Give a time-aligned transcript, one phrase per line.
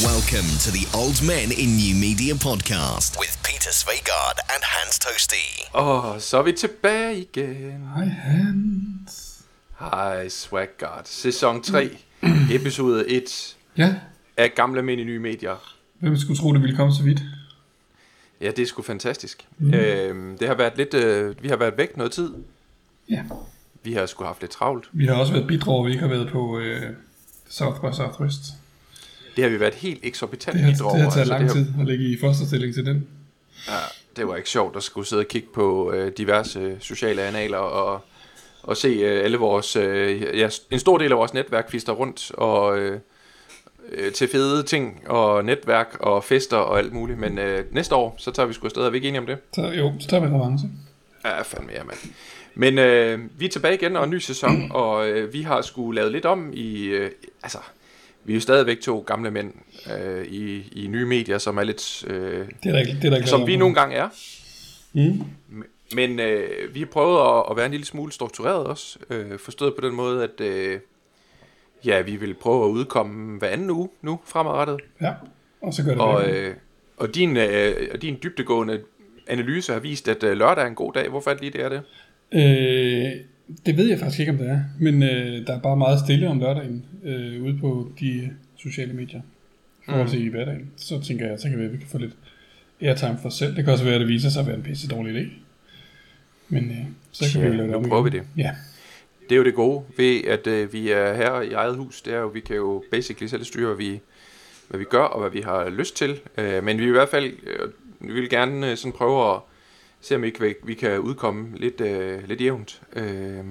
[0.00, 5.68] Welcome to the Old Men in New Media podcast with Peter Svegard and Hans Toasty.
[5.72, 7.88] Og så er vi tilbage igen.
[7.96, 9.42] Hej Hans.
[9.78, 11.02] Hej Swagguard.
[11.04, 11.90] Sæson 3,
[12.58, 13.94] episode 1 Ja,
[14.36, 15.74] af Gamle Mænd i Nye Medier.
[15.98, 17.22] hvem skulle tro, det ville komme så vidt?
[18.40, 19.46] Ja, det er sgu fantastisk.
[19.58, 19.74] Mm.
[19.74, 22.34] Øhm, det har været lidt, øh, vi har været væk noget tid.
[23.10, 23.22] Ja,
[23.84, 24.88] Vi har sgu haft lidt travlt.
[24.92, 26.90] vi har også været bidrag, vi ikke har været på øh,
[27.48, 28.42] South by Southwest.
[29.36, 31.66] Det har vi været helt eksorbitant Det har, bidrag det har taget Altså, lang tid
[31.80, 33.06] at ligge i fosterstilling til den.
[33.68, 33.78] Ja,
[34.16, 38.00] det var ikke sjovt at skulle sidde og kigge på øh, diverse sociale analer og,
[38.62, 42.30] og se øh, alle vores, øh, ja, en stor del af vores netværk fister rundt
[42.34, 43.00] og øh,
[43.92, 47.18] øh, til fede ting og netværk og fester og alt muligt.
[47.18, 48.82] Men øh, næste år, så tager vi sgu afsted.
[48.82, 49.38] Er vi ikke enige om det?
[49.54, 50.68] Så jo, så tager vi revanche.
[51.24, 51.98] Ja, fandme ja, mand.
[52.54, 55.90] Men øh, vi er tilbage igen og en ny sæson, og øh, vi har sgu
[55.90, 57.10] lavet lidt om i, øh,
[57.42, 57.58] altså,
[58.24, 59.52] vi er jo stadigvæk to gamle mænd
[59.92, 63.26] øh, i, i nye medier, som er lidt, øh, Det er der det er der
[63.26, 64.08] som vi nogle gange er.
[64.92, 65.22] Mm.
[65.94, 69.74] Men øh, vi har prøvet at, at være en lille smule struktureret også, øh, forstået
[69.74, 70.80] på den måde, at øh,
[71.84, 74.80] ja, vi vil prøve at udkomme hver anden uge nu fremadrettet.
[75.00, 75.12] Ja,
[75.62, 76.54] og så gør det Og, øh,
[76.96, 78.80] og, din, øh, og din dybtegående
[79.26, 81.08] analyse har vist, at øh, lørdag er en god dag.
[81.08, 81.82] Hvorfor er det lige det er det?
[82.32, 83.20] Øh,
[83.66, 84.60] det ved jeg faktisk ikke, om det er.
[84.80, 89.20] Men øh, der er bare meget stille om lørdagen øh, ude på de sociale medier.
[89.82, 90.70] I forhold til i hverdagen.
[90.76, 92.12] Så tænker jeg, så kan vi, at vi kan få lidt
[92.80, 93.56] airtime for os selv.
[93.56, 95.28] Det kan også være, at det viser sig at være en pisse dårlig idé.
[96.48, 96.76] Men øh,
[97.12, 98.12] så kan Ja, vi lave det nu om prøver igen.
[98.14, 98.26] vi det.
[98.44, 98.50] Ja,
[99.28, 102.02] Det er jo det gode ved, at øh, vi er her i eget hus.
[102.02, 104.00] Det er jo, vi kan jo basically selv styre, hvad vi,
[104.68, 106.20] hvad vi gør og hvad vi har lyst til.
[106.38, 107.68] Øh, men vi i hvert fald, øh,
[108.00, 109.40] vi vil gerne øh, sådan prøve at
[110.02, 112.80] se, om vi kan, vi kan udkomme lidt, øh, lidt jævnt.
[112.96, 113.44] Øh,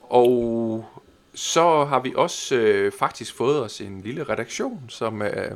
[0.00, 0.84] og
[1.34, 5.50] så har vi også øh, faktisk fået os en lille redaktion, som øh,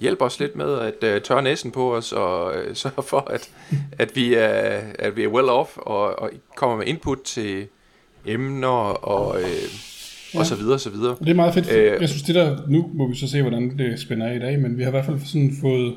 [0.00, 3.50] hjælper os lidt med at øh, tørre næsen på os og øh, sørge for, at,
[3.98, 7.66] at, vi er, at vi er well off og, og kommer med input til
[8.26, 9.46] emner og, øh,
[10.34, 10.38] ja.
[10.38, 11.12] og så videre, så videre.
[11.12, 11.72] og det er meget fedt.
[11.72, 14.38] Øh, jeg synes, det der, nu må vi så se, hvordan det spænder af i
[14.38, 15.94] dag, men vi har i hvert fald sådan fået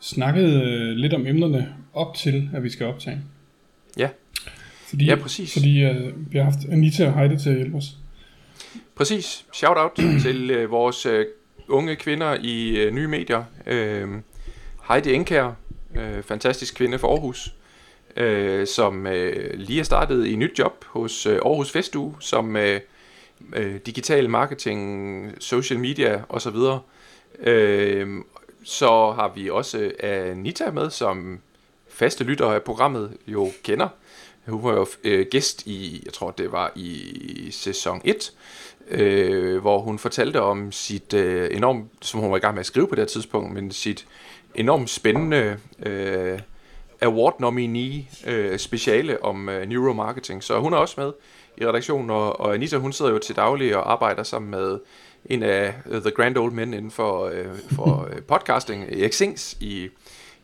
[0.00, 3.20] snakket øh, lidt om emnerne op til, at vi skal optage.
[3.96, 4.08] Ja,
[4.88, 5.52] Fordi, Ja, præcis.
[5.52, 7.96] Fordi øh, vi har haft Anita og Heidi til at hjælpe os.
[8.94, 9.44] præcis.
[9.52, 9.92] Shout out
[10.24, 11.26] til øh, vores øh,
[11.68, 13.44] unge kvinder i øh, nye medier.
[13.66, 14.08] Øh,
[14.88, 15.52] Heidi Enkær,
[15.94, 17.54] øh, fantastisk kvinde fra Aarhus,
[18.16, 22.80] øh, som øh, lige er startet i nyt job hos øh, Aarhus Festuge, som øh,
[23.52, 26.56] øh, digital marketing, social media osv.
[27.40, 28.08] Øh,
[28.64, 31.40] så har vi også Anita med, som
[32.00, 33.88] faste lyttere af programmet jo kender.
[34.46, 38.32] Hun var jo øh, gæst i, jeg tror det var i sæson 1,
[38.90, 42.66] øh, hvor hun fortalte om sit øh, enormt, som hun var i gang med at
[42.66, 44.06] skrive på det her tidspunkt, men sit
[44.54, 46.38] enormt spændende øh,
[47.00, 50.44] award nominee øh, speciale om øh, neuromarketing.
[50.44, 51.12] Så hun er også med
[51.56, 54.78] i redaktionen, og, og Anita hun sidder jo til daglig og arbejder sammen med
[55.24, 59.56] en af uh, The Grand Old Men inden for, øh, for øh, podcasting, Erik Sings
[59.60, 59.88] i,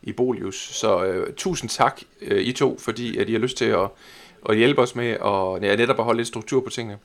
[0.06, 0.56] i Bolius.
[0.56, 3.88] Så øh, tusind tak øh, I to, fordi at I har lyst til at,
[4.48, 6.98] at hjælpe os med at, ja, netop at holde lidt struktur på tingene.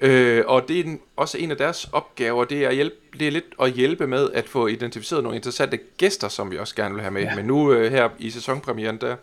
[0.00, 3.26] Øh, og det er en, også en af deres opgaver, det er, at hjælpe, det
[3.26, 6.94] er lidt at hjælpe med at få identificeret nogle interessante gæster, som vi også gerne
[6.94, 7.22] vil have med.
[7.22, 7.34] Ja.
[7.34, 9.16] Men nu øh, her i sæsonpremieren, der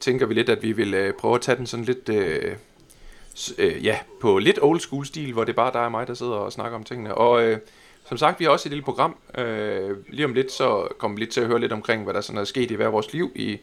[0.00, 2.52] tænker vi lidt, at vi vil øh, prøve at tage den sådan lidt, øh,
[3.58, 6.14] øh, ja, på lidt old school stil, hvor det er bare dig og mig, der
[6.14, 7.14] sidder og snakker om tingene.
[7.14, 7.58] Og øh,
[8.12, 9.16] som sagt, vi har også et lille program.
[9.38, 12.20] Øh, lige om lidt, så kommer vi lidt til at høre lidt omkring, hvad der
[12.20, 13.58] sådan er sket i hver vores liv, i,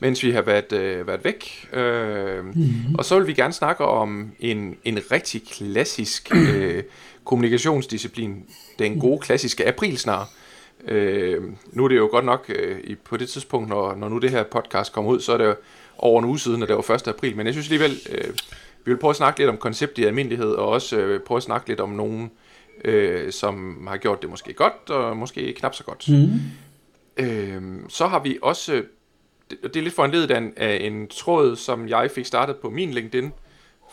[0.00, 1.68] mens vi har været, øh, været væk.
[1.72, 2.94] Øh, mm-hmm.
[2.98, 6.82] Og så vil vi gerne snakke om en, en rigtig klassisk øh,
[7.24, 8.44] kommunikationsdisciplin.
[8.78, 10.30] Den gode klassiske aprilsnar.
[10.88, 11.42] Øh,
[11.72, 14.30] nu er det jo godt nok øh, i, på det tidspunkt, når, når nu det
[14.30, 15.54] her podcast kommer ud, så er det jo
[15.98, 17.08] over en uge siden, at det var 1.
[17.08, 17.36] april.
[17.36, 18.34] Men jeg synes alligevel, øh,
[18.84, 21.42] vi vil prøve at snakke lidt om konceptet i almindelighed, og også øh, prøve at
[21.42, 22.30] snakke lidt om nogen,
[22.84, 26.08] øh, som har gjort det måske godt, og måske knap så godt.
[26.08, 26.40] Mm.
[27.16, 28.84] Øh, så har vi også, øh,
[29.62, 32.90] det, er lidt foranledet af en, af en tråd, som jeg fik startet på min
[32.90, 33.32] LinkedIn,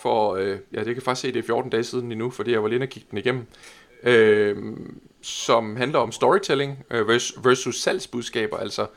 [0.01, 2.63] for, øh, ja, det kan faktisk se, det er 14 dage siden endnu, fordi jeg
[2.63, 3.45] var lige inde og kigge den igennem,
[4.03, 4.57] øh,
[5.21, 8.87] som handler om storytelling øh, versus, salgsbudskaber, altså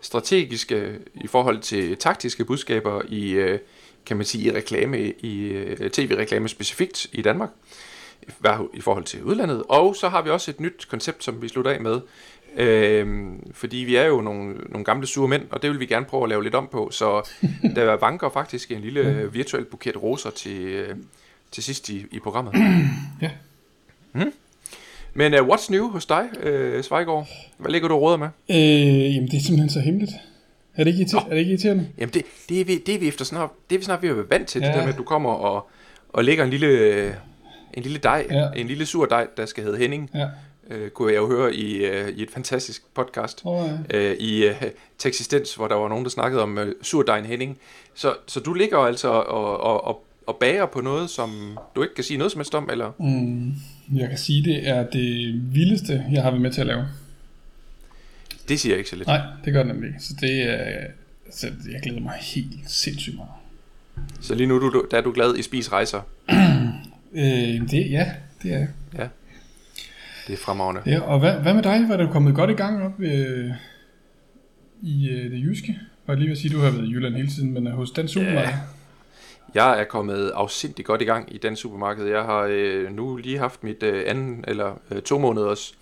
[0.00, 3.58] strategiske i forhold til taktiske budskaber i, øh,
[4.06, 7.50] kan man sige, i reklame, i øh, tv-reklame specifikt i Danmark,
[8.74, 9.62] i forhold til udlandet.
[9.68, 12.00] Og så har vi også et nyt koncept, som vi slutter af med,
[12.56, 16.06] Øhm, fordi vi er jo nogle, nogle gamle sure mænd, og det vil vi gerne
[16.06, 16.90] prøve at lave lidt om på.
[16.92, 17.30] Så
[17.76, 20.96] der vanker faktisk en lille øh, virtuel buket roser til, øh,
[21.50, 22.54] til sidst i, i programmet.
[23.22, 23.30] Ja.
[25.14, 27.28] Men uh, what's new hos dig, uh, Svejgaard?
[27.58, 28.28] Hvad ligger du og råder med?
[28.50, 30.12] Øh, jamen, det er simpelthen så hemmeligt.
[30.76, 31.88] Er det ikke, irriter- er det ikke irriterende?
[31.98, 34.08] Jamen, det, det, er, vi, det er vi efter snart, det er vi snart ved
[34.08, 34.66] at være vant til, ja.
[34.66, 35.70] det der med, at du kommer og,
[36.08, 37.12] og lægger en lille, øh,
[37.74, 38.48] en lille dej, ja.
[38.56, 40.26] En lille sur dej, der skal hedde Henning, Ja.
[40.70, 43.42] øh, kunne jeg jo høre i, øh, i et fantastisk podcast.
[43.44, 43.98] Åh, ja.
[44.10, 44.54] øh, i øh,
[44.98, 47.58] Texistens, hvor der var nogen, der snakkede om øh, surdejen Henning.
[47.94, 51.94] Så, så du ligger altså og, og, og, og bager på noget, som du ikke
[51.94, 52.92] kan sige noget som helst om, eller?
[52.98, 53.52] Mm,
[53.98, 56.84] jeg kan sige, det er det vildeste, jeg har været med til at lave.
[58.48, 59.08] Det siger jeg ikke så lidt.
[59.08, 60.00] Nej, det gør det nemlig ikke.
[60.02, 60.86] Så det er...
[61.26, 63.30] Altså, jeg glæder mig helt sindssygt meget.
[64.20, 66.00] Så lige nu du, der er du glad i spisrejser.
[67.14, 68.06] Øh, det, ja,
[68.42, 68.66] det er
[68.98, 69.08] Ja,
[70.26, 70.82] det er fremragende.
[70.86, 71.84] Ja, og hvad, hvad med dig?
[71.88, 73.50] Var du kommet godt i gang op øh,
[74.82, 75.78] i øh, det jyske?
[76.06, 77.90] Var lige ved at sige, du har været i Jylland hele tiden, men øh, hos
[77.90, 78.50] den supermarked?
[78.50, 78.58] Ja.
[79.54, 82.06] Jeg er kommet afsindig godt i gang i den supermarked.
[82.06, 85.74] Jeg har øh, nu lige haft mit øh, anden eller øh, to måneders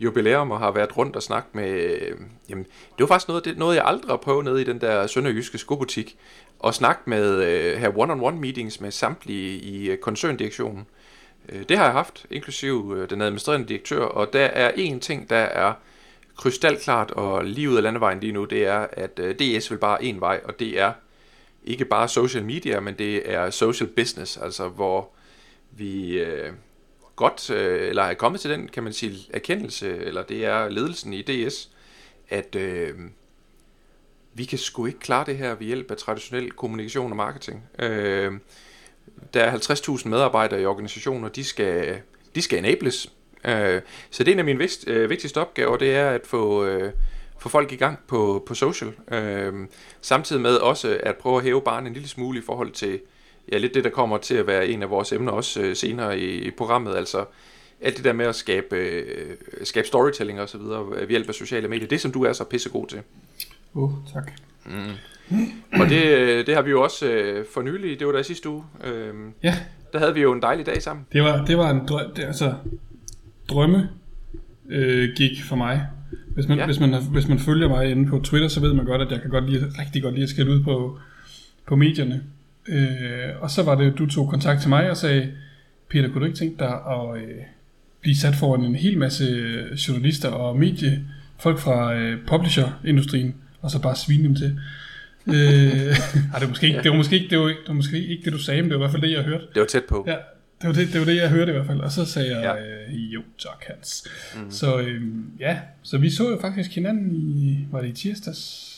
[0.00, 1.70] jubilæum og har været rundt og snakket med...
[1.70, 2.16] Øh,
[2.48, 5.06] jamen, det var faktisk noget, det, noget, jeg aldrig har prøvet nede i den der
[5.06, 6.18] sønderjyske skobutik.
[6.58, 10.86] Og snakke med øh, her one-on-one meetings med samtlige i øh, koncerndirektionen.
[11.48, 14.04] Øh, det har jeg haft, inklusive øh, den administrerende direktør.
[14.04, 15.72] Og der er én ting, der er
[16.36, 20.04] krystalklart og lige ud af landevejen lige nu, det er, at øh, DS vil bare
[20.04, 20.92] en vej, og det er
[21.64, 25.08] ikke bare social media, men det er social business, altså hvor
[25.70, 26.52] vi øh,
[27.16, 31.12] godt, øh, eller er kommet til den, kan man sige, erkendelse, eller det er ledelsen
[31.12, 31.68] i DS,
[32.28, 32.94] at øh,
[34.34, 37.64] vi kan sgu ikke klare det her ved hjælp af traditionel kommunikation og marketing.
[37.78, 38.32] Øh,
[39.34, 42.00] der er 50.000 medarbejdere i organisationen, og de skal,
[42.34, 43.12] de skal enables.
[43.44, 43.80] Øh,
[44.10, 46.92] så det er en af mine vigtigste, øh, vigtigste opgaver, det er at få, øh,
[47.38, 48.92] få folk i gang på, på social.
[49.12, 49.54] Øh,
[50.00, 53.00] samtidig med også at prøve at hæve barnet en lille smule i forhold til
[53.52, 56.18] ja, lidt det, der kommer til at være en af vores emner også øh, senere
[56.18, 56.96] i, i programmet.
[56.96, 57.24] Altså
[57.80, 61.34] alt det der med at skabe, øh, skabe storytelling og så videre ved hjælp af
[61.34, 61.88] sociale medier.
[61.88, 62.98] Det, som du er så pissegod til.
[63.74, 64.32] Oh, tak.
[65.80, 68.22] Og det, øh, det har vi jo også øh, for nylig, det var da i
[68.22, 69.56] sidste uge, øh, Ja,
[69.92, 71.06] der havde vi jo en dejlig dag sammen.
[71.12, 72.54] det var, det var en drø- det, altså,
[73.48, 73.88] drømme
[74.70, 75.86] øh, gik for mig.
[76.28, 76.66] Hvis man, Ja.
[76.66, 79.20] hvis, man, hvis man følger mig inde på Twitter, så ved man godt, at jeg
[79.20, 80.98] kan godt lide, rigtig godt lide at skælde ud på,
[81.66, 82.22] på medierne.
[82.68, 85.32] Øh, og så var det, du tog kontakt til mig og sagde,
[85.90, 87.34] Peter, kunne du ikke tænke dig at øh,
[88.00, 89.24] blive sat foran en hel masse
[89.88, 94.58] journalister og mediefolk fra øh, publisherindustrien, og så bare svine dem til?
[95.26, 98.06] øh, ej, det var måske ikke det, var måske ikke, det, var, det var måske
[98.06, 99.44] ikke det, du sagde, men det var i hvert fald det, jeg hørte.
[99.54, 100.04] Det var tæt på.
[100.06, 100.16] Ja,
[100.62, 101.80] det var det, det, var det jeg hørte i hvert fald.
[101.80, 102.92] Og så sagde jeg, Ja.
[102.92, 104.08] øh, jo tak Hans.
[104.36, 104.50] Mm.
[104.50, 108.72] Så øhm, ja, så vi så jo faktisk hinanden i, var det i tirsdags?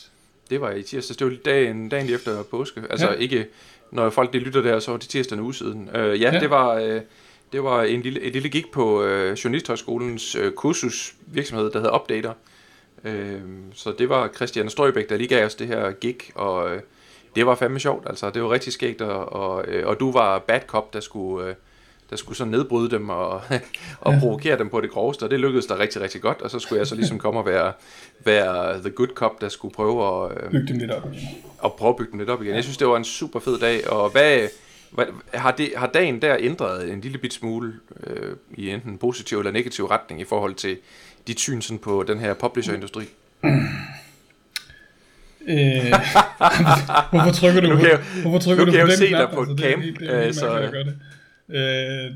[0.49, 2.81] Det var i tirsdags, det var dagen, dagen lige efter påske.
[2.89, 3.07] Altså.
[3.07, 3.13] Ja.
[3.13, 3.45] ikke,
[3.91, 5.89] når folk de lytter der, så var det tirsdag en uge siden.
[5.95, 7.01] Uh, ja, ja, det var, uh,
[7.51, 11.99] det var en lille, et lille gig på uh, Journalisthøjskolens uh, kursus virksomhed, der hedder
[11.99, 12.33] Updater.
[13.05, 13.41] Uh,
[13.73, 16.77] så det var Christian Strøbæk, der lige gav os det her gig, og uh,
[17.35, 18.09] det var fandme sjovt.
[18.09, 21.49] Altså, det var rigtig skægt, og, og, uh, og du var bad cop, der skulle...
[21.49, 21.55] Uh,
[22.09, 23.41] der skulle så nedbryde dem og,
[24.01, 24.19] og Ja.
[24.19, 26.79] provokere dem på det groveste, og det lykkedes der rigtig, rigtig godt, og så skulle
[26.79, 27.73] jeg så ligesom komme og være,
[28.25, 31.27] være the good cop, der skulle prøve at, øh, Bygge dem lidt op igen.
[31.57, 32.55] og prøve at bygge den lidt op igen.
[32.55, 34.47] Jeg synes, det var en super fed dag, og hvad,
[34.91, 37.73] hvad har, det, har dagen der ændret en lille bit smule
[38.07, 40.77] øh, i enten positiv eller negativ retning i forhold til
[41.27, 43.03] dit syn sådan på den her publisherindustri?
[43.43, 43.53] Øh,
[47.11, 49.03] hvorfor trykker du Nu jeg- hvorfor trykker nu du kan på jeg jo den se
[49.09, 49.33] dig knap?
[49.33, 50.99] på et det er camp, helt- det er helt øh, så- mærkeligt at gøre det.
[51.49, 52.15] Øh,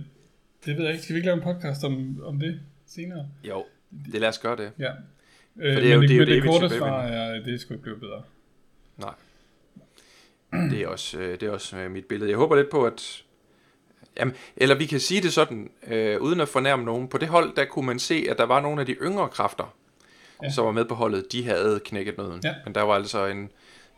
[0.65, 1.03] det ved jeg ikke.
[1.03, 3.27] Skal vi ikke lave en podcast om, om det senere?
[3.43, 3.65] Jo,
[4.13, 4.71] det lad os gøre det.
[4.79, 4.91] Ja.
[5.59, 7.75] Øh, det er jo- men det jo men det, det korte svar er, det skulle
[7.77, 8.23] ikke blive bedre.
[8.97, 9.13] Nej.
[10.69, 12.29] Det er også, øh, det er også øh, mit billede.
[12.29, 13.23] Jeg håber lidt på, at...
[14.19, 17.07] Jamen, eller vi kan sige det sådan, øh, uden at fornærme nogen.
[17.07, 19.75] På det hold, der kunne man se, at der var nogle af de yngre kræfter.
[20.43, 20.49] Ja.
[20.51, 22.41] som var med på holdet, de havde knækket nøden.
[22.43, 22.53] Ja.
[22.65, 23.49] Men der var altså en,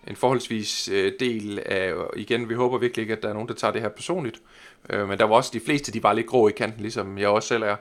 [0.08, 1.94] en forholdsvis øh, del af...
[2.16, 4.42] Igen, vi håber virkelig ikke, at der er nogen, der tager det her personligt.
[4.90, 7.28] Øh, men der var også de fleste, de var lidt grå i kanten, ligesom jeg
[7.30, 7.76] også selv er.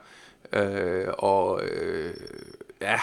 [0.52, 2.14] Øh, og øh,
[2.80, 2.96] ja,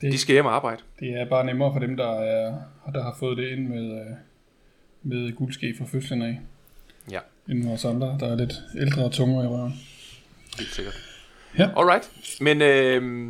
[0.00, 0.82] Det- de skal hjem og arbejde.
[1.00, 2.54] Det er bare nemmere for dem, der, er,
[2.94, 4.06] der har fået det ind med, øh,
[5.02, 6.40] med guldske fra fødslen af,
[7.10, 7.20] Ja.
[7.48, 9.74] end vores andre, der er lidt ældre og tungere i røven.
[10.58, 10.94] Helt sikkert.
[11.58, 11.68] Ja.
[11.76, 12.10] Alright.
[12.40, 13.28] Men øh,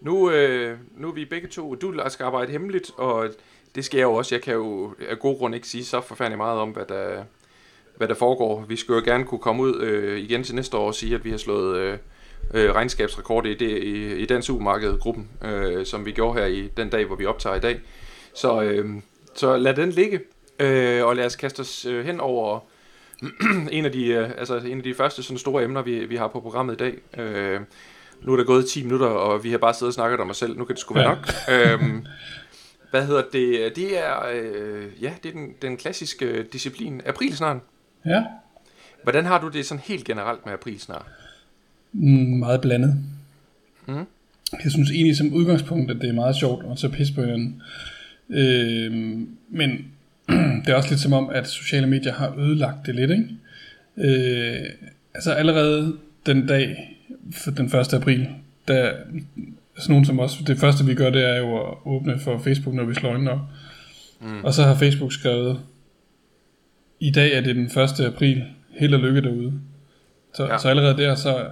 [0.00, 3.28] nu, øh, nu er vi begge to, du skal arbejde hemmeligt, og
[3.74, 4.34] det skal jeg jo også.
[4.34, 7.22] Jeg kan jo af god grund ikke sige så forfærdeligt meget om, hvad der,
[7.96, 8.64] hvad der foregår.
[8.68, 11.24] Vi skulle jo gerne kunne komme ud øh, igen til næste år og sige, at
[11.24, 11.98] vi har slået øh,
[12.54, 16.90] øh, regnskabsrekord i, det, i, i den supermarkedgruppen, øh, som vi gjorde her i den
[16.90, 17.80] dag, hvor vi optager i dag.
[18.34, 18.88] Så, øh,
[19.34, 20.20] så lad den ligge,
[20.60, 22.60] øh, og lad os kaste os øh, hen over
[23.72, 26.28] en af de, øh, altså en af de første sådan store emner, vi, vi har
[26.28, 26.94] på programmet i dag.
[27.18, 27.60] Øh,
[28.22, 30.36] nu er der gået 10 minutter, og vi har bare siddet og snakket om os
[30.36, 30.58] selv.
[30.58, 31.08] Nu kan det sgu være
[31.48, 31.70] Ja.
[31.72, 31.80] nok.
[31.82, 32.06] øhm,
[32.94, 33.76] hvad hedder det?
[33.76, 37.00] Det er, øh, ja, det er den, den klassiske disciplin.
[37.06, 37.60] Aprilsnaren.
[38.06, 38.24] Ja,
[39.02, 41.08] Hvordan har du det sådan helt generelt med aprilsnar?
[41.92, 42.94] mm, meget blandet.
[43.86, 44.06] Mhm.
[44.64, 47.62] Jeg synes egentlig som udgangspunkt, at det er meget sjovt at tage pis på hinanden.
[48.30, 48.92] Øh,
[49.48, 49.70] men
[50.64, 53.28] det er også lidt som om, at sociale medier har ødelagt det lidt, ikke?
[53.96, 54.70] Øh,
[55.14, 56.96] altså allerede den dag,
[57.32, 57.94] for den 1.
[57.94, 58.28] april,
[58.68, 58.92] der
[59.78, 62.74] sådan nogen som os, det første vi gør, det er jo at åbne for Facebook,
[62.74, 63.40] når vi slår øjnene op.
[64.20, 64.44] Mm.
[64.44, 65.60] Og så har Facebook skrevet,
[67.00, 68.00] i dag er det den 1.
[68.00, 68.44] april,
[68.78, 69.52] held og lykke derude.
[70.34, 70.58] Så, Ja.
[70.58, 71.46] så allerede der, så,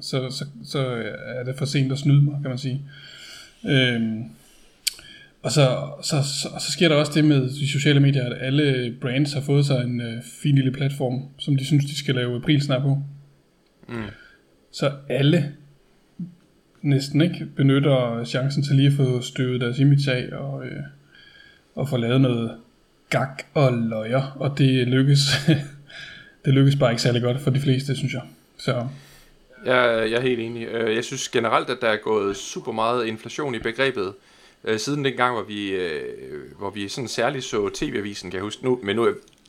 [0.00, 0.78] så, så, så
[1.26, 2.82] er det for sent at snyde mig, kan man sige.
[3.68, 4.24] Øhm,
[5.42, 8.94] og så, så, så, så sker der også det med de sociale medier, at alle
[9.00, 12.36] brands har fået sig en øh, fin lille platform, som de synes, de skal lave
[12.36, 12.98] aprilsnap på.
[13.88, 13.94] Mm.
[14.72, 15.52] Så alle
[16.84, 20.82] næsten ikke benytter chancen til lige at få støvet deres image af og, øh,
[21.74, 22.56] og få lavet noget
[23.10, 25.20] gag og løjer, og det lykkes,
[26.44, 28.22] det lykkes bare ikke særlig godt for de fleste, synes jeg.
[28.58, 28.86] Så
[29.66, 30.66] Jeg, jeg er helt enig.
[30.66, 34.12] Øh, jeg synes generelt, at der er gået super meget inflation i begrebet.
[34.64, 38.42] Øh, siden den gang, hvor vi, øh, hvor vi sådan særligt så TV-avisen, kan jeg
[38.44, 39.08] huske nu, men nu,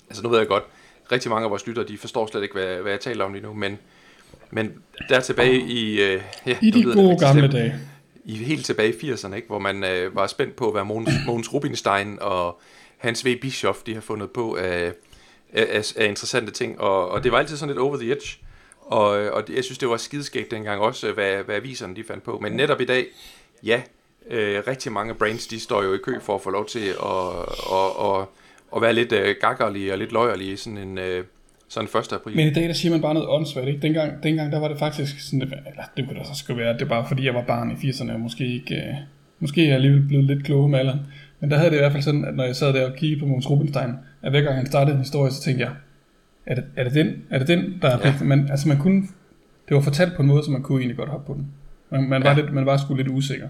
[0.09, 0.63] altså nu ved jeg godt,
[1.11, 3.43] rigtig mange af vores lyttere, de forstår slet ikke, hvad, hvad jeg taler om lige
[3.43, 3.79] nu, men,
[4.51, 4.73] men
[5.09, 6.01] der tilbage i...
[6.01, 7.75] øh, Ja, i de det gode rigtig gamle dage.
[8.25, 9.47] i helt tilbage i 80'erne, ikke?
[9.47, 12.59] hvor man øh, var spændt på, hvad Mogens, Mogens Rubinstein og
[12.97, 13.39] Hans V.
[13.41, 14.93] Bischoff de har fundet på af,
[15.53, 18.37] af, af, interessante ting, og, og det var altid sådan lidt over the edge,
[18.81, 22.23] og, og det, jeg synes, det var skideskægt dengang også, hvad, hvad aviserne de fandt
[22.23, 23.05] på, men netop i dag,
[23.63, 23.81] ja,
[24.29, 26.95] øh, rigtig mange brands, de står jo i kø for at få lov til at,
[27.71, 28.25] at, at,
[28.75, 31.23] at være lidt øh, gakkerlige og lidt løjerlige i sådan en øh,
[31.67, 32.13] sådan 1.
[32.13, 32.36] april.
[32.36, 33.79] Men i dag, der siger man bare noget åndssvagt, ikke?
[33.81, 36.79] Dengang, dengang der var det faktisk sådan, eller det kunne da så skulle være, at
[36.79, 38.93] det er bare fordi, jeg var barn i 80'erne, og måske ikke, øh,
[39.39, 41.00] måske er jeg alligevel blevet lidt klogere med alderen.
[41.39, 43.19] Men der havde det i hvert fald sådan, at når jeg sad der og kiggede
[43.19, 43.89] på Mogens Rubinstein,
[44.22, 45.74] at hver gang han startede en historie, så tænkte jeg,
[46.45, 48.13] er det, er det den, er det den der er Ja.
[48.24, 49.01] men, altså man kunne,
[49.69, 51.48] det var fortalt på en måde, så man kunne egentlig godt hoppe på den.
[51.91, 52.36] Man, man, var, Ja.
[52.41, 53.48] lidt, man var sgu lidt usikker.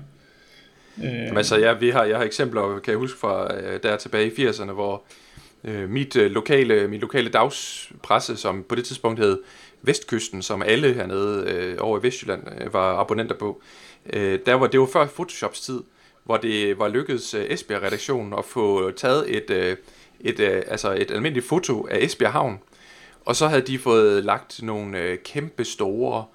[0.98, 3.98] Øh, Jamen, altså, ja, vi har, jeg har eksempler, kan jeg huske fra øh, der
[3.98, 5.04] tilbage i 80'erne, hvor
[5.66, 9.40] øh, mit, øh, lokale, mit lokale dagspresse, som på det tidspunkt hed
[9.82, 13.62] Vestkysten, som alle hernede øh, over i Vestjylland øh, var abonnenter på,
[14.14, 15.82] øh, der var, det var før Photoshops tid,
[16.24, 19.78] hvor det var lykkedes øh, Esbjerg-redaktionen at få taget et, øh,
[20.20, 22.60] et, øh, altså et almindeligt foto af Esbjerg Havn,
[23.26, 26.26] og så havde de fået lagt nogle øh, kæmpe store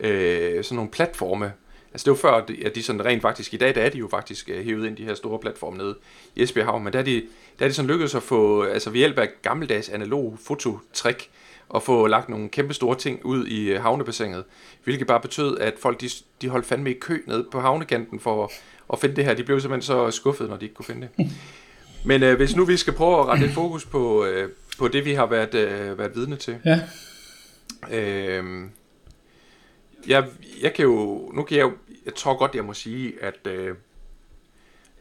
[0.00, 1.52] øh, sådan nogle platforme.
[1.96, 3.88] Altså det var før, at de- at de sådan rent faktisk, i dag der er
[3.88, 5.96] de jo faktisk øh, hævet ind de her store platforme nede
[6.36, 7.22] i Esbjerg Havn, men der er de,
[7.58, 11.30] der er de sådan lykkedes at få, altså ved hjælp af gammeldags analog fototrik,
[11.74, 14.44] at få lagt nogle kæmpe store ting ud i øh, havnebassinet,
[14.84, 16.08] hvilket bare betød, at folk de,
[16.42, 18.50] de holdt fandme i kø nede på havnekanten for
[18.92, 19.34] at, finde det her.
[19.34, 21.26] De blev simpelthen så skuffede, når de ikke kunne finde det.
[22.08, 24.48] Men øh, hvis nu vi skal prøve at rette lidt fokus på, øh,
[24.78, 26.80] på det, vi har været, øh, været vidne til, ja,
[27.92, 28.70] Øhm,
[30.08, 30.24] jeg,
[30.62, 31.72] jeg kan jo, nu kan jeg jo,
[32.06, 33.74] jeg tror godt, jeg må sige, at, øh,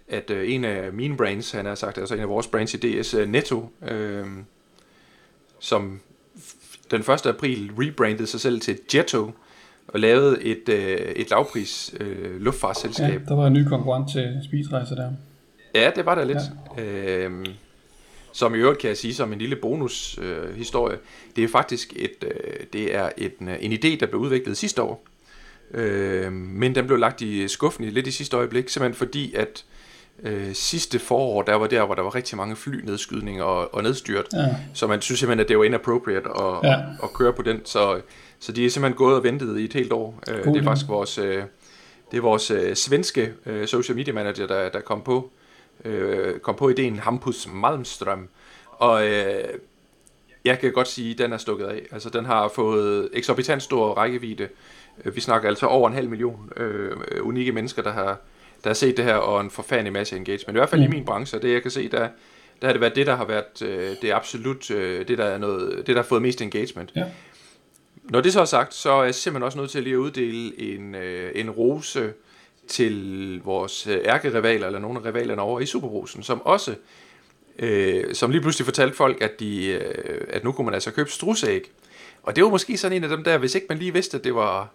[0.07, 2.77] at øh, en af mine brands, han har sagt, altså en af vores brands i
[2.77, 4.25] DS, øh, Netto, øh,
[5.59, 5.99] som
[6.91, 7.25] den 1.
[7.25, 9.31] april rebrandede sig selv til Jetto,
[9.87, 13.21] og lavede et, øh, et lavpris øh, luftfartsselskab.
[13.21, 15.11] ja, der var en ny konkurrent til spisrejser der.
[15.75, 16.37] Ja, det var der lidt.
[16.77, 16.83] Ja.
[16.83, 17.45] Øhm,
[18.31, 20.97] som i øvrigt kan jeg sige som en lille bonushistorie, øh, historie.
[21.35, 25.05] det er faktisk et, øh, det er et, en idé, der blev udviklet sidste år.
[25.73, 29.63] Øh, men den blev lagt i skuffen i lidt i sidste øjeblik, simpelthen fordi at
[30.23, 34.25] øh, sidste forår, der var der, hvor der var rigtig mange flynedskydninger og, og nedstyrt.
[34.33, 34.55] Ja.
[34.73, 36.73] Så man synes simpelthen, at det var inappropriate at, Ja.
[36.73, 37.61] at, at køre på den.
[37.65, 38.01] Så,
[38.39, 40.19] så de er simpelthen gået og ventet i et helt år.
[40.29, 41.43] Øh, det er faktisk vores, øh,
[42.11, 45.31] det er vores øh, svenske øh, social media manager, der, der kom på
[45.85, 48.19] øh, kom på ideen Hampus Malmström.
[48.71, 49.43] Og øh,
[50.45, 51.81] jeg kan godt sige, at den er stukket af.
[51.91, 54.47] Altså, den har fået eksorbitant stor rækkevidde.
[55.05, 58.19] Øh, Vi snakker altså over en halv million øh, unikke mennesker, der har,
[58.63, 60.57] der har set det her, og en forfærdelig masse engagement.
[60.57, 60.93] I hvert fald mm.
[60.93, 62.07] i min branche, det jeg kan se, der,
[62.61, 65.37] der har det været det, der har været øh, det absolut, øh, det der, er
[65.37, 66.91] noget, det der har fået mest engagement.
[66.95, 67.03] Ja.
[68.03, 70.59] Når det så er sagt, så er jeg simpelthen også nødt til lige at uddele
[70.59, 72.13] en, øh, en rose
[72.67, 76.75] til vores øh, ærkerivaler, eller nogle af rivalerne over i Superbrusen, som også,
[77.59, 81.09] øh, som lige pludselig fortalte folk, at, de, øh, at nu kunne man altså købe
[81.09, 81.71] strusæg.
[82.23, 84.23] Og det var måske sådan en af dem der, hvis ikke man lige vidste, at
[84.23, 84.69] det var,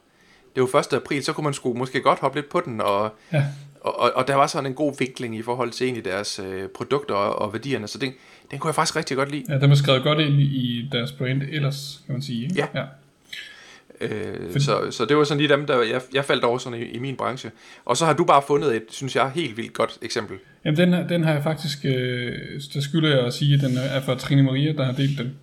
[0.57, 0.93] det var 1.
[0.93, 3.45] april, så kunne man sgu måske godt hoppe lidt på den, og, Ja.
[3.81, 6.69] og, og, og der var sådan en god vinkling i forhold til egentlig deres øh,
[6.69, 8.13] produkter og, og værdierne, så den,
[8.51, 9.45] den kunne jeg faktisk rigtig godt lide.
[9.49, 12.43] Ja, den var skrevet godt ind i deres brand ellers, kan man sige.
[12.43, 12.55] ikke?
[12.57, 12.67] Ja.
[12.81, 12.85] ja.
[14.01, 16.83] Øh, så, så det var sådan lige dem, der jeg, jeg faldt over sådan i,
[16.85, 17.51] i min branche.
[17.85, 20.37] Og så har du bare fundet et, synes jeg, helt vildt godt eksempel.
[20.65, 22.33] Jamen, den, den har jeg faktisk, øh,
[22.75, 25.37] der skylder jeg at sige, at den er fra Trine Maria, der har delt den.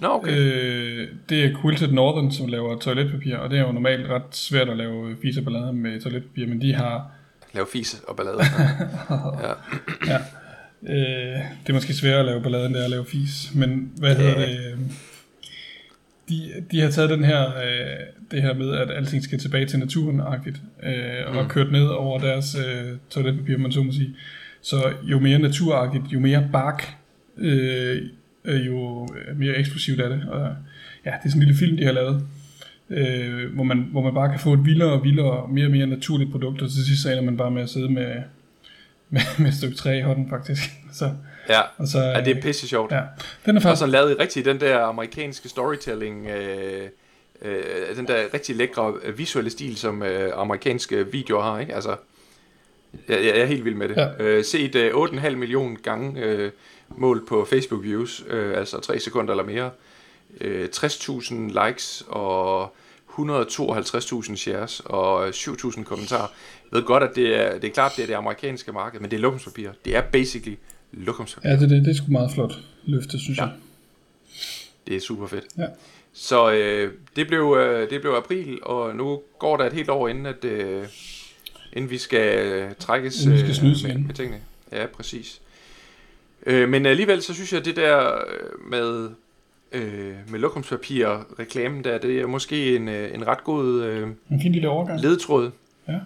[0.00, 0.30] Nå, okay.
[0.30, 4.68] Øh, det er Quilted Northern, som laver toiletpapir, og det er jo normalt ret svært
[4.68, 7.10] at lave fise og ballade med toiletpapir, men de har,
[7.54, 8.38] Lave fise og ballade.
[9.46, 9.52] ja.
[10.06, 10.18] ja,
[10.82, 13.92] øh, det er måske sværere at lave ballade, end det er at lave fis, men
[13.96, 14.78] hvad hedder det,
[16.28, 17.96] de, de har taget den her, øh,
[18.30, 22.56] det her med, at alting skal tilbage til naturen-agtigt, øh, og kørt ned over deres
[22.66, 24.16] øh, toiletpapir, man så må sige.
[24.62, 26.94] Så jo mere naturagtigt, jo mere bark,
[27.38, 28.02] øh,
[28.44, 30.24] øh, jo mere eksplosivt er det.
[30.28, 30.56] Og
[31.04, 32.26] ja, det er sådan en lille film, de har lavet,
[32.90, 35.70] øh, hvor, man, hvor man bare kan få et vildere og vildere og mere og
[35.70, 38.14] mere naturligt produkt, og til sidst så ender man bare med at sidde med,
[39.10, 40.62] med, med et stykke træ i hånden faktisk.
[40.92, 41.10] Så,
[41.48, 41.60] ja.
[41.76, 42.92] og så, ja, det er pisse sjovt.
[42.92, 43.00] ja,
[43.46, 46.88] den er Og faktisk, så lavet rigtig den der amerikanske storytelling, øh,
[47.42, 51.74] øh, den der rigtig lækre øh, visuelle stil, som øh, amerikanske videoer har, ikke?
[51.74, 51.96] Altså,
[53.08, 53.96] jeg, jeg er helt vild med det.
[53.96, 54.08] Ja.
[54.24, 56.50] Øh, set øh, 8,5 millioner gange øh,
[56.88, 59.70] mål på Facebook views, øh, altså 3 sekunder eller mere.
[60.40, 61.34] Øh, 60.000
[61.66, 62.74] likes og
[63.10, 66.28] 152.000 shares og 7.000 kommentarer.
[66.72, 69.10] Jeg ved godt, at det er, det er klart, det er det amerikanske marked, men
[69.10, 69.68] det er lokumspapir.
[69.84, 70.56] Det er basically
[70.92, 71.50] lokumspapir.
[71.50, 72.52] ja, det, det, det er sgu meget flot
[72.84, 73.42] løfte, synes Ja.
[73.44, 73.52] jeg.
[74.86, 75.44] Det er super fedt.
[75.58, 75.66] Ja.
[76.12, 80.08] Så øh, det, blev, øh, det blev april, og nu går der et helt år
[80.08, 80.82] inden, at, øh,
[81.74, 84.06] inden vi skal øh, trækkes Inden vi skal øh, snydes med, igen.
[84.06, 84.40] med tingene.
[84.72, 85.40] Ja, præcis.
[86.46, 89.10] Øh, men alligevel så synes jeg, at det der øh, med,
[89.72, 94.40] øh, med lokumspapir reklamen der, det er måske en, øh, en ret god øh, En
[94.42, 95.00] fin lille overgang.
[95.00, 95.50] ledtråd.
[95.88, 95.98] Ja.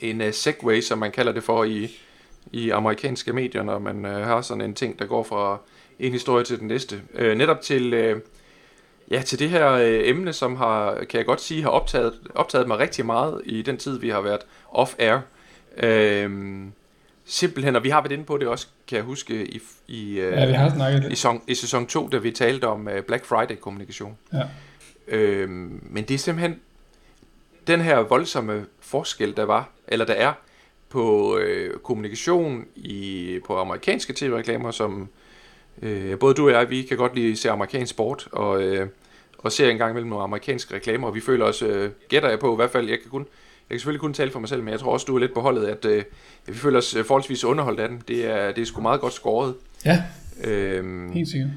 [0.00, 1.90] En uh, segway, som man kalder det for i,
[2.52, 5.58] i amerikanske medier, når man uh, har sådan en ting, der går fra
[5.98, 7.00] en historie til den næste.
[7.20, 8.20] Uh, netop til, uh,
[9.10, 12.68] ja, til det her uh, emne, som har, kan jeg godt sige, har optaget, optaget
[12.68, 14.40] mig rigtig meget i den tid, vi har været
[14.72, 15.18] off-air.
[15.86, 16.68] Uh,
[17.24, 20.32] simpelthen, og vi har været inde på det også, kan jeg huske, i, i, uh,
[20.32, 23.24] Ja, vi har snakket i, sæson, i sæson 2, da vi talte om uh, Black
[23.24, 24.16] Friday-kommunikation.
[24.32, 24.42] Ja.
[25.08, 26.60] Øhm, men det er simpelthen
[27.66, 30.32] den her voldsomme forskel, der var, eller der er,
[30.88, 35.08] på øh, kommunikation i, på amerikanske tv-reklamer, som
[35.82, 38.88] øh, både du og jeg, vi kan godt lide at se amerikansk sport, og, øh,
[39.38, 42.38] og ser en gang imellem nogle amerikanske reklamer, og vi føler også, øh, gætter jeg
[42.38, 43.26] på i hvert fald, jeg kan kun
[43.70, 45.34] jeg kan selvfølgelig kun tale for mig selv, men jeg tror også, du er lidt
[45.34, 45.98] på holdet, at, øh,
[46.46, 48.02] at vi føler os øh, forholdsvis underholdt af den.
[48.08, 49.54] Det er, det er sgu meget godt skåret.
[49.84, 50.02] Ja,
[50.44, 51.50] Øhm, helt sikkert.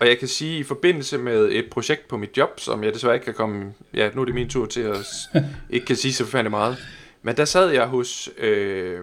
[0.00, 3.14] og jeg kan sige, i forbindelse med et projekt på mit job, som jeg desværre
[3.14, 3.72] ikke kan komme...
[3.94, 4.96] Ja, nu er det min tur til at
[5.70, 6.76] ikke kan sige så forfærdeligt meget.
[7.22, 9.00] Men der sad jeg hos øh,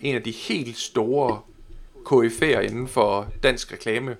[0.00, 1.40] en af de helt store
[2.10, 4.16] KF'er inden for dansk reklame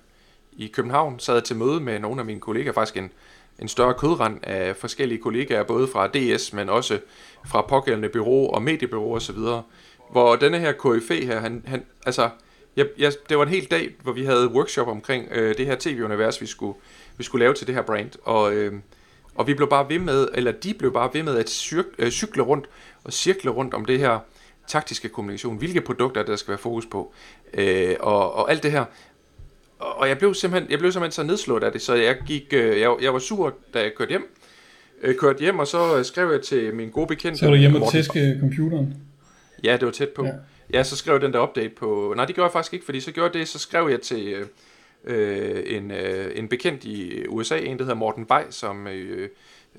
[0.57, 1.19] i København.
[1.19, 3.11] Sad jeg til møde med nogle af mine kollegaer, faktisk en,
[3.59, 6.99] en større kødrand af forskellige kollegaer, både fra DS, men også
[7.45, 9.37] fra pågældende bureau og mediebyrå osv.
[10.11, 12.29] Hvor denne her KFE her, han, han altså,
[12.75, 15.75] jeg, jeg, det var en hel dag, hvor vi havde workshop omkring øh, det her
[15.79, 16.77] tv-univers, vi skulle,
[17.17, 18.11] vi skulle lave til det her brand.
[18.23, 18.73] Og, øh,
[19.35, 22.11] og vi blev bare ved med, eller de blev bare ved med at cyr, øh,
[22.11, 22.65] cykle rundt
[23.03, 24.19] og cirkle rundt om det her
[24.67, 25.57] taktiske kommunikation.
[25.57, 27.13] Hvilke produkter der skal være fokus på.
[27.53, 28.85] Øh, og, og alt det her.
[29.79, 32.79] Og jeg blev simpelthen, jeg blev simpelthen så nedslået af det, så jeg gik, øh,
[32.79, 34.37] jeg, jeg var sur, da jeg kørte hjem.
[35.01, 37.39] Øh, kørte hjem, og så øh, skrev jeg til min gode bekendte.
[37.39, 38.93] Så er du hjemme og tæske computeren.
[39.63, 40.25] Ja, det var tæt på.
[40.25, 40.31] Ja.
[40.73, 40.83] Ja.
[40.83, 42.13] så skrev jeg den der update på...
[42.15, 44.45] Nej, det gjorde jeg faktisk ikke, fordi så gjorde det, så skrev jeg til øh,
[45.05, 49.29] øh, en, øh, en bekendt i USA, en der hedder Morten Bay, som øh,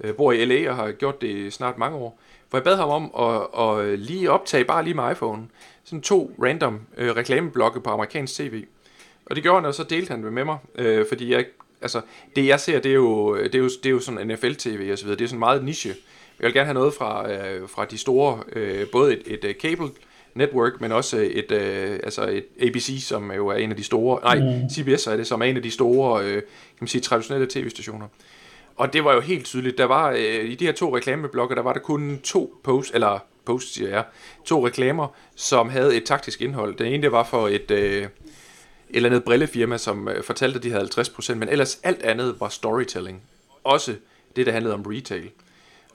[0.00, 2.20] øh, bor i LA og har gjort det i snart mange år.
[2.50, 5.42] Hvor jeg bad ham om at, at lige optage, bare lige med iPhone,
[5.84, 8.64] sådan to random øh, reklameblokke på amerikansk tv.
[9.26, 11.44] Og det gjorde han, og så delte han det med mig, øh, fordi jeg,
[11.82, 12.00] altså,
[12.36, 14.98] det jeg ser, det er jo, det er jo, det er jo sådan NFL-tv og
[14.98, 15.94] så videre, det er sådan meget niche.
[16.40, 19.56] Jeg vil gerne have noget fra, øh, fra de store, øh, både et, et, et
[19.60, 19.88] cable
[20.34, 24.20] network, men også et, øh, altså et ABC, som jo er en af de store,
[24.22, 24.70] nej, Mm.
[24.70, 26.42] CBS er det, som er en af de store, øh, kan
[26.80, 28.06] man sige, traditionelle tv-stationer.
[28.76, 29.78] Og det var jo helt tydeligt.
[29.78, 33.18] Der var øh, i de her to reklameblokke, der var der kun to posts, eller
[33.44, 34.04] posts siger jeg,
[34.44, 36.76] to reklamer, som havde et taktisk indhold.
[36.76, 38.10] Den ene det var for et, øh, et
[38.90, 42.48] eller andet brillefirma, som øh, fortalte, at de havde 50%, men ellers alt andet var
[42.48, 43.22] storytelling.
[43.64, 43.94] Også
[44.36, 45.30] det, der handlede om retail.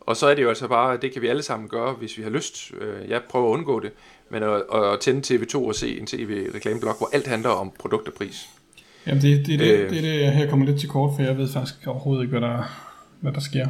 [0.01, 2.23] Og så er det jo altså bare, det kan vi alle sammen gøre, hvis vi
[2.23, 2.71] har lyst.
[2.81, 3.91] Øh, jeg prøver at undgå det,
[4.29, 8.13] men at, at tænde TV2 og se en tv-reklameblok, hvor alt handler om produkt og
[8.13, 8.49] pris.
[9.07, 9.89] Jamen, det, det, er det, Øh.
[9.89, 12.49] det det, jeg her kommer lidt til kort, for jeg ved faktisk overhovedet ikke, hvad
[12.49, 12.87] der,
[13.19, 13.67] hvad der sker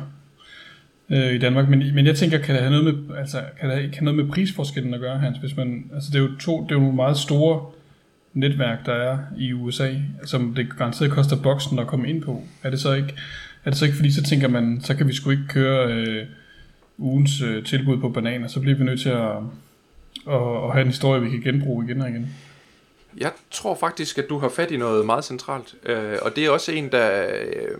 [1.09, 1.69] øh, i Danmark.
[1.69, 4.25] Men, men jeg tænker, kan det have noget med, altså, kan det have, kan noget
[4.25, 5.37] med prisforskellen at gøre, Hans?
[5.37, 7.65] Hvis man, altså, det er jo to, det er jo nogle meget store
[8.33, 9.89] netværk, der er i USA,
[10.25, 12.43] som det garanteret koster boksen at komme ind på.
[12.63, 13.13] Er det så ikke,
[13.65, 16.25] Er det så ikke fordi, så tænker man, så kan vi sgu ikke køre øh,
[16.97, 19.31] ugens øh, tilbud på bananer, så bliver vi nødt til at,
[20.27, 22.29] at, at have en historie, vi kan genbruge igen og igen.
[23.17, 26.49] Jeg tror faktisk, at du har fat i noget meget centralt, øh, og det er
[26.49, 27.77] også en, der, øh,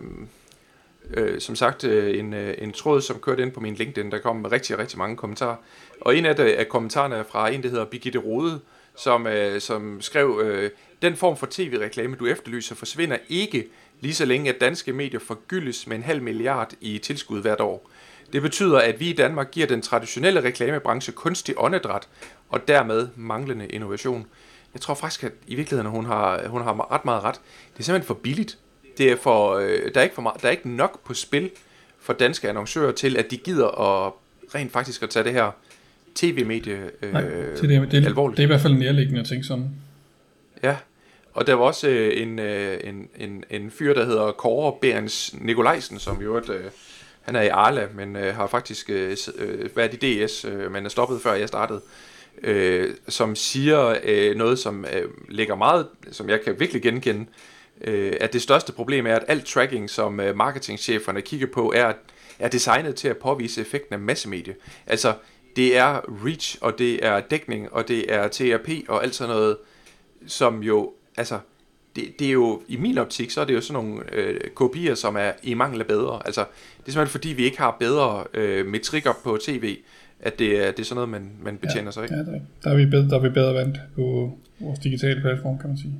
[1.10, 4.18] øh, som sagt, øh, en, øh, en tråd, som kørte ind på min LinkedIn, der
[4.18, 5.56] kom med rigtig, rigtig mange kommentarer.
[6.00, 8.60] Og en af, de, af kommentarerne er fra en, der hedder Birgitte Rode,
[8.96, 10.70] som, øh, som skrev, øh,
[11.02, 13.68] den form for tv-reklame, du efterlyser, forsvinder ikke,
[14.00, 17.90] lige så længe at danske medier forgyldes med en halv milliard i tilskud hvert år.
[18.32, 22.08] Det betyder, at vi i Danmark giver den traditionelle reklamebranche kunstig åndedræt,
[22.48, 24.26] og dermed manglende innovation.
[24.74, 27.34] Jeg tror faktisk, at i virkeligheden hun har, hun har ret meget ret.
[27.72, 28.58] Det er simpelthen for billigt.
[28.98, 31.50] Det er for, øh, der, er ikke for meget, der er ikke nok på spil
[32.00, 34.12] for danske annoncører til, at de gider at
[34.54, 35.50] rent faktisk at tage det her
[36.14, 38.36] tv-medie øh, Nej, det, det, det, alvorligt.
[38.36, 39.70] Det er i hvert fald nærliggende at tænke sådan.
[40.62, 40.76] Ja,
[41.32, 45.34] og der var også øh, en, øh, en, en, en fyr, der hedder Kåre Berens
[45.40, 46.70] Nikolajsen, som jo øh,
[47.22, 50.84] han er i Arla, men øh, har faktisk øh, øh været i DS, øh, men
[50.84, 51.80] er stoppet før jeg startede,
[52.42, 57.26] øh, som siger øh, noget, som øh, ligger meget, som jeg kan virkelig genkende,
[57.80, 61.92] øh, at det største problem er, at alt tracking, som øh, marketingcheferne kigger på, er,
[62.38, 64.54] er designet til at påvise effekten af massemedie.
[64.86, 65.14] Altså,
[65.56, 69.56] det er reach, og det er dækning, og det er TRP, og alt sådan noget,
[70.26, 71.38] som jo, altså,
[71.96, 74.94] det, det er jo, i min optik, så er det jo sådan nogle øh, kopier,
[74.94, 76.22] som er i mangel af bedre.
[76.24, 79.76] Altså, det er simpelthen fordi, vi ikke har bedre øh, metrikker på tv,
[80.22, 82.14] at det er, det er sådan noget, man, man betjener ja, sig ikke.
[82.14, 85.58] Ja, der, der, er vi bedre, der er vi bedre vant på vores digitale platform,
[85.58, 85.94] kan man sige.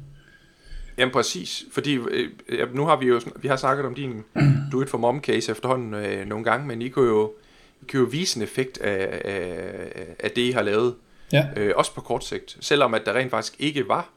[0.98, 1.98] Jamen præcis, fordi
[2.48, 4.22] øh, nu har vi jo vi har snakket om din
[4.72, 7.32] do it for mom case efterhånden øh, nogle gange, men I kunne jo,
[7.82, 10.94] I kunne jo vise en effekt af, af, af det, I har lavet.
[11.32, 11.46] Ja.
[11.56, 14.10] Øh, også på kort sigt, selvom at der rent faktisk ikke var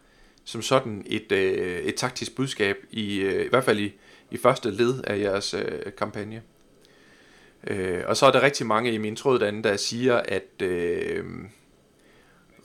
[0.45, 3.93] som sådan et, øh, et taktisk budskab, i, øh, i hvert fald i,
[4.31, 6.41] i første led af jeres øh, kampagne.
[7.67, 11.23] Øh, og så er der rigtig mange i min tråd derinde, der siger, at øh,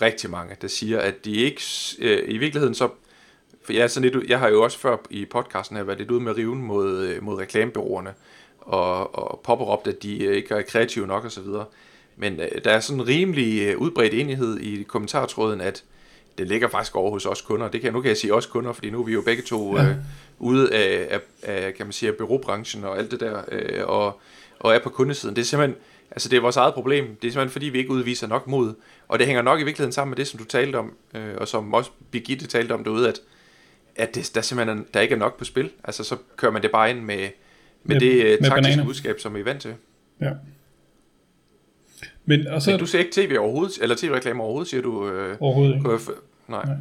[0.03, 1.63] rigtig mange, der siger, at de ikke,
[1.99, 2.89] øh, i virkeligheden så,
[3.63, 6.11] for jeg, er sådan lidt, jeg har jo også før i podcasten her været lidt
[6.11, 8.15] ude med riven mod, øh, mod reklamebyråerne,
[8.61, 11.47] og, og påberåbt, at de øh, ikke er kreative nok osv.
[12.17, 15.85] Men øh, der er sådan en rimelig udbredt enighed i kommentartråden, at
[16.39, 17.69] det ligger faktisk over hos os kunder.
[17.69, 19.77] Det kan, nu kan jeg sige os kunder, fordi nu er vi jo begge to
[19.77, 19.85] ja.
[19.85, 19.97] øh,
[20.39, 24.21] ude af, af, af, kan man sige, af byråbranchen og alt det der, øh, og,
[24.61, 25.37] og er på kundesiden.
[25.37, 25.77] Det er simpelthen,
[26.11, 27.05] altså det er vores eget problem.
[27.05, 28.75] Det er simpelthen fordi, vi ikke udviser nok mod.
[29.09, 31.49] Og det hænger nok i virkeligheden sammen med det, som du talte om, øh, og
[31.49, 33.21] som også Birgitte talte om derude, at,
[33.97, 35.71] at det, der simpelthen der ikke er nok på spil.
[35.85, 37.31] Altså så kører man det bare ind med, med,
[37.85, 38.85] med det med taktiske bananer.
[38.85, 39.75] budskab, som vi er vant til.
[40.21, 40.31] Ja.
[42.25, 42.71] Men, og så...
[42.71, 45.09] Men du ser ikke tv overhovedet, eller tv-reklamer overhovedet, siger du?
[45.09, 45.97] Øh, overhovedet ikke.
[45.97, 46.09] KF,
[46.49, 46.65] nej.
[46.67, 46.77] nej.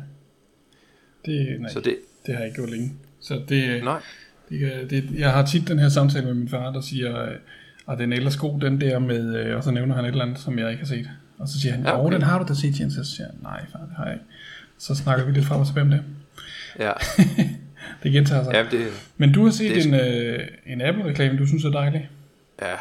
[1.25, 2.93] Det, nej, så det, det har jeg ikke gjort længe.
[3.19, 4.01] Så det, nej.
[4.49, 7.27] Det, det, jeg har tit den her samtale med min far, der siger,
[7.91, 10.39] at den ellers god, den der med, øh, og så nævner han et eller andet,
[10.39, 11.09] som jeg ikke har set.
[11.37, 12.13] Og så siger han, ja, okay.
[12.13, 12.93] den har du da set, Jens.
[12.93, 14.25] Så siger jeg, nej far, det har jeg ikke.
[14.77, 16.03] Så snakker vi lidt frem og tilbage om det.
[16.79, 16.91] Ja.
[18.03, 18.53] det gentager sig.
[18.53, 22.09] Ja, det, Men du har set det, en, øh, en Apple-reklame, du synes er dejlig.
[22.61, 22.75] Ja,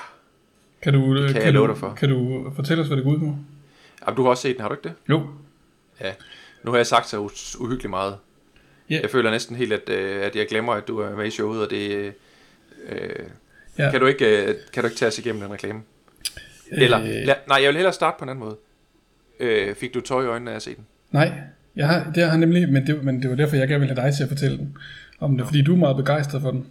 [0.82, 1.94] kan du, kan, kan, du, for.
[1.94, 3.36] kan du fortælle os, hvad det går ud på?
[4.06, 4.94] Jamen, du har også set den, har du ikke det?
[5.08, 5.26] Jo.
[6.00, 6.12] Ja.
[6.62, 7.18] Nu har jeg sagt så
[7.60, 8.16] uhyggeligt meget.
[8.92, 9.02] Yeah.
[9.02, 11.64] Jeg føler næsten helt, at, øh, at jeg glemmer, at du er med i showet,
[11.64, 12.12] og det...
[12.88, 13.26] Øh,
[13.78, 13.90] ja.
[13.90, 15.80] kan, du ikke, øh, kan du ikke tage os igennem den reklame?
[16.70, 18.56] Eller, øh, la, nej, jeg vil hellere starte på en anden måde.
[19.40, 20.86] Øh, fik du tøj i øjnene af at se den?
[21.10, 21.32] Nej,
[21.76, 24.08] jeg har, det har nemlig, men det, men det var derfor, jeg gerne ville have
[24.08, 24.76] dig til at fortælle den
[25.20, 25.44] om det, Nå.
[25.44, 26.66] fordi du er meget begejstret for den.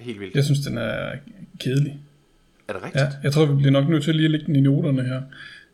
[0.00, 0.34] Helt vildt.
[0.34, 1.12] Jeg synes, den er
[1.60, 1.98] kedelig.
[2.68, 3.04] Er det rigtigt?
[3.04, 5.22] Ja, jeg tror, vi bliver nok nødt til lige at lægge den i noterne her.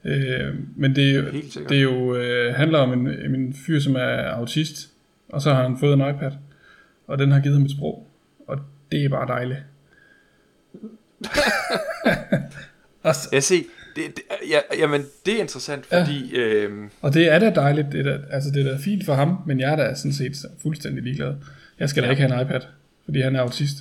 [0.05, 1.33] Øh, men det,
[1.68, 4.90] det er jo øh, handler om en, en fyr, som er autist,
[5.29, 6.33] og så har han fået en iPad,
[7.07, 8.07] og den har givet ham et sprog,
[8.47, 8.59] og
[8.92, 9.59] det er bare dejligt.
[13.15, 13.63] så, jeg ser,
[13.97, 16.37] det, det, ja, jamen, det er interessant, fordi...
[16.37, 16.41] Ja.
[16.41, 19.15] Øh, og det er da dejligt, det er da, altså det er da fint for
[19.15, 21.35] ham, men jeg er da sådan set fuldstændig ligeglad.
[21.79, 22.07] Jeg skal ja.
[22.07, 22.61] da ikke have en iPad,
[23.05, 23.77] fordi han er autist.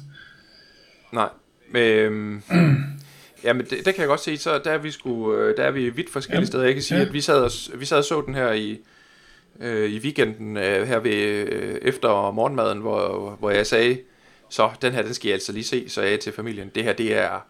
[1.14, 1.30] Nej,
[1.76, 2.42] øh,
[3.44, 4.38] Jamen, det, det kan jeg godt se.
[4.38, 6.46] Så der er vi, sgu, øh, der er vi vidt forskellige ja.
[6.46, 6.64] steder.
[6.64, 7.06] Jeg kan sige, ja.
[7.06, 8.80] at vi sad, og, vi sad og så den her i,
[9.60, 13.98] øh, i weekenden, øh, her ved, øh, efter morgenmaden, hvor, hvor jeg sagde,
[14.50, 16.72] så den her, den skal jeg altså lige se, så jeg til familien.
[16.76, 17.48] Det her, det er,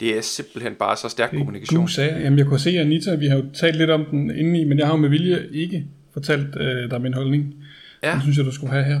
[0.00, 1.80] det er simpelthen bare så stærk kommunikation.
[1.80, 4.64] Du sagde, jamen jeg kunne se, Anita, vi har jo talt lidt om den indeni,
[4.64, 7.54] men jeg har jo med vilje ikke fortalt øh, dig min holdning.
[8.02, 8.12] Ja.
[8.14, 9.00] Det synes jeg, du skulle have her.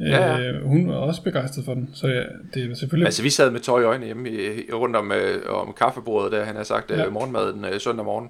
[0.00, 0.52] Ja, ja.
[0.52, 2.22] Øh, hun var også begejstret for den, så ja,
[2.54, 3.06] det er selvfølgelig...
[3.06, 6.44] Altså vi sad med tøj i øjnene hjemme i, rundt om, øh, om kaffebordet, der
[6.44, 7.06] han har sagt ja.
[7.06, 8.28] øh, morgenmaden øh, søndag morgen.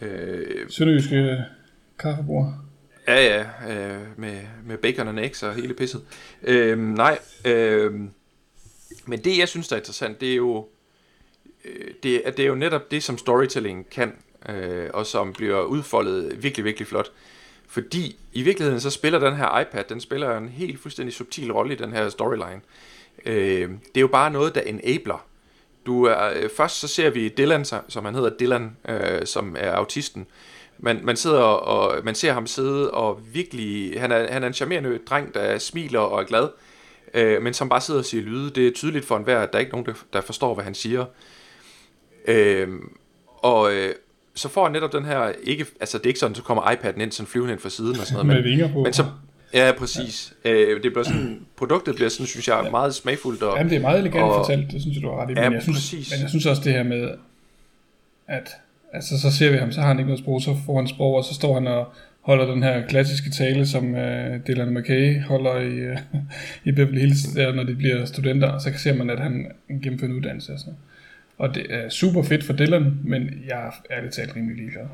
[0.00, 1.44] Øh, Sønderjyske
[1.98, 2.65] kaffebord.
[3.08, 3.40] Ja, ja,
[3.72, 6.02] øh, med, med bacon og eggs og hele pisset.
[6.42, 8.00] Øh, nej, øh,
[9.06, 10.68] Men det, jeg synes, der er interessant, det er jo,
[11.64, 14.12] øh, det, det er jo netop det, som storytelling kan,
[14.48, 17.12] øh, og som bliver udfoldet virkelig, virkelig flot.
[17.68, 21.72] Fordi i virkeligheden så spiller den her iPad, den spiller en helt fuldstændig subtil rolle
[21.72, 22.60] i den her storyline.
[23.26, 25.26] Øh, det er jo bare noget, der enabler.
[25.86, 29.72] Du er, øh, først så ser vi Dylan, som han hedder Dylan, øh, som er
[29.72, 30.26] autisten.
[30.78, 34.52] Man, man sidder og man ser ham sidde og virkelig, han er, han er en
[34.52, 36.48] charmerende dreng, der smiler og er glad,
[37.14, 38.50] øh, men som bare sidder og siger lyde.
[38.50, 40.74] Det er tydeligt for enhver, at der er ikke nogen, der, der forstår, hvad han
[40.74, 41.04] siger.
[42.28, 42.68] Øh,
[43.26, 43.94] og, øh,
[44.34, 47.02] så får han netop den her, ikke, altså det er ikke sådan, så kommer iPad'en
[47.02, 48.42] ind sådan flyvende ind fra siden og sådan noget.
[48.42, 48.82] Med vinger på.
[48.82, 49.04] Men så,
[49.54, 50.34] ja, præcis.
[50.44, 50.52] Ja.
[50.52, 52.70] Øh, det bliver sådan, produktet bliver sådan, synes jeg, ja.
[52.70, 53.42] meget smagfuldt.
[53.42, 55.34] Og, Jamen, det er meget elegant og, fortalt, det synes jeg, du har ret i.
[55.34, 56.10] Men, ja, jeg synes, præcis.
[56.10, 57.10] men jeg synes også det her med,
[58.26, 58.48] at
[58.92, 61.14] altså, så ser vi ham, så har han ikke noget sprog, så får han sprog,
[61.14, 65.60] og så står han og holder den her klassiske tale, som uh, Dylan McKay holder
[65.60, 65.98] i, uh,
[66.64, 70.10] i Beverly Hills, der, når de bliver studenter, og så ser man, at han gennemfører
[70.10, 70.82] en uddannelse og sådan noget.
[71.38, 74.84] Og det er super fedt for Dylan, men jeg er ærligt talt rimelig ligeglad.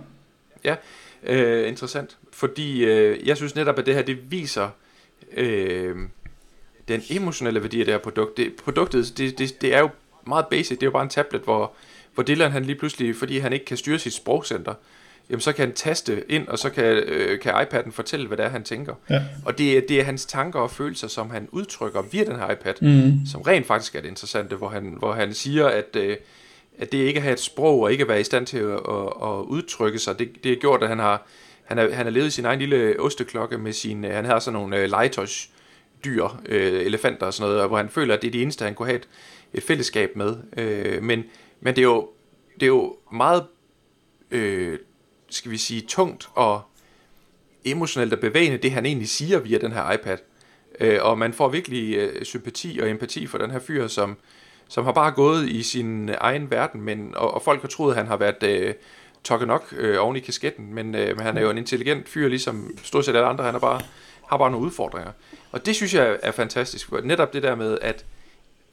[0.64, 0.74] Ja,
[1.22, 2.16] øh, interessant.
[2.32, 4.68] Fordi øh, jeg synes netop, at det her, det viser
[5.36, 5.96] øh,
[6.88, 8.36] den emotionelle værdi af det her produkt.
[8.36, 9.90] Det, produktet, det, det, det er jo
[10.26, 10.78] meget basic.
[10.78, 11.72] Det er jo bare en tablet, hvor,
[12.14, 14.74] hvor Dylan han lige pludselig, fordi han ikke kan styre sit sprogcenter,
[15.30, 18.44] jamen så kan han taste ind, og så kan, øh, kan iPad'en fortælle, hvad det
[18.44, 18.94] er, han tænker.
[19.10, 19.22] Ja.
[19.44, 22.50] Og det, er- det er hans tanker og følelser, som han udtrykker via den her
[22.50, 23.12] iPad, Mm.
[23.26, 26.16] som rent faktisk er det interessante, hvor han, hvor han siger, at, øh,
[26.78, 28.70] at det ikke at have et sprog og ikke at være i stand til at,
[28.70, 31.26] at, at udtrykke sig, det, det har gjort, at han har,
[31.64, 34.60] han har, han har levet sin egen lille osteklokke med sin, øh, han har sådan
[34.60, 35.50] nogle øh, legetøjs
[36.04, 38.74] dyr, øh, elefanter og sådan noget, hvor han føler, at det er det eneste, han
[38.74, 39.08] kunne have et,
[39.54, 40.36] et fællesskab med.
[40.56, 41.24] Øh, men,
[41.62, 42.08] men det er jo,
[42.54, 43.46] det er jo meget,
[44.30, 44.78] øh,
[45.30, 46.62] skal vi sige, tungt og
[47.64, 50.18] emotionelt og bevægende, det han egentlig siger via den her iPad.
[50.80, 54.16] Øh, og man får virkelig øh, sympati og empati for den her fyr, som,
[54.68, 57.96] som har bare gået i sin egen verden, men, og, og folk har troet, at
[57.96, 58.74] han har været øh,
[59.24, 62.28] tokket nok øh, oven i kasketten, men, øh, men han er jo en intelligent fyr,
[62.28, 63.80] ligesom stort set alle andre, han er bare,
[64.28, 65.12] har bare nogle udfordringer.
[65.52, 68.04] Og det synes jeg er fantastisk, netop det der med, at,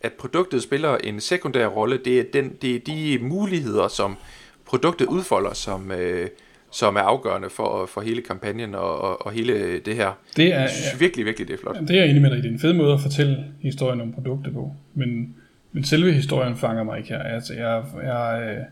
[0.01, 4.17] at produktet spiller en sekundær rolle, det er, den, det er de muligheder, som
[4.65, 6.27] produktet udfolder, som, øh,
[6.71, 10.11] som er afgørende for, for hele kampagnen og, og, og hele det her.
[10.37, 11.79] Det er, Jeg synes virkelig, virkelig, det er flot.
[11.79, 12.41] Det er jeg enig med dig i.
[12.41, 14.75] Det er en fed måde at fortælle historien om produktet på.
[14.93, 15.35] Men,
[15.71, 17.23] men selve historien fanger mig ikke her.
[17.23, 18.63] Altså, jeg, jeg, øh,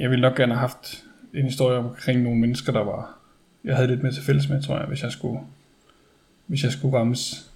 [0.00, 3.18] jeg ville nok gerne have haft en historie omkring nogle mennesker, der var...
[3.64, 5.40] Jeg havde lidt mere til fælles med, tror jeg, hvis jeg skulle,
[6.46, 7.47] hvis jeg skulle rammes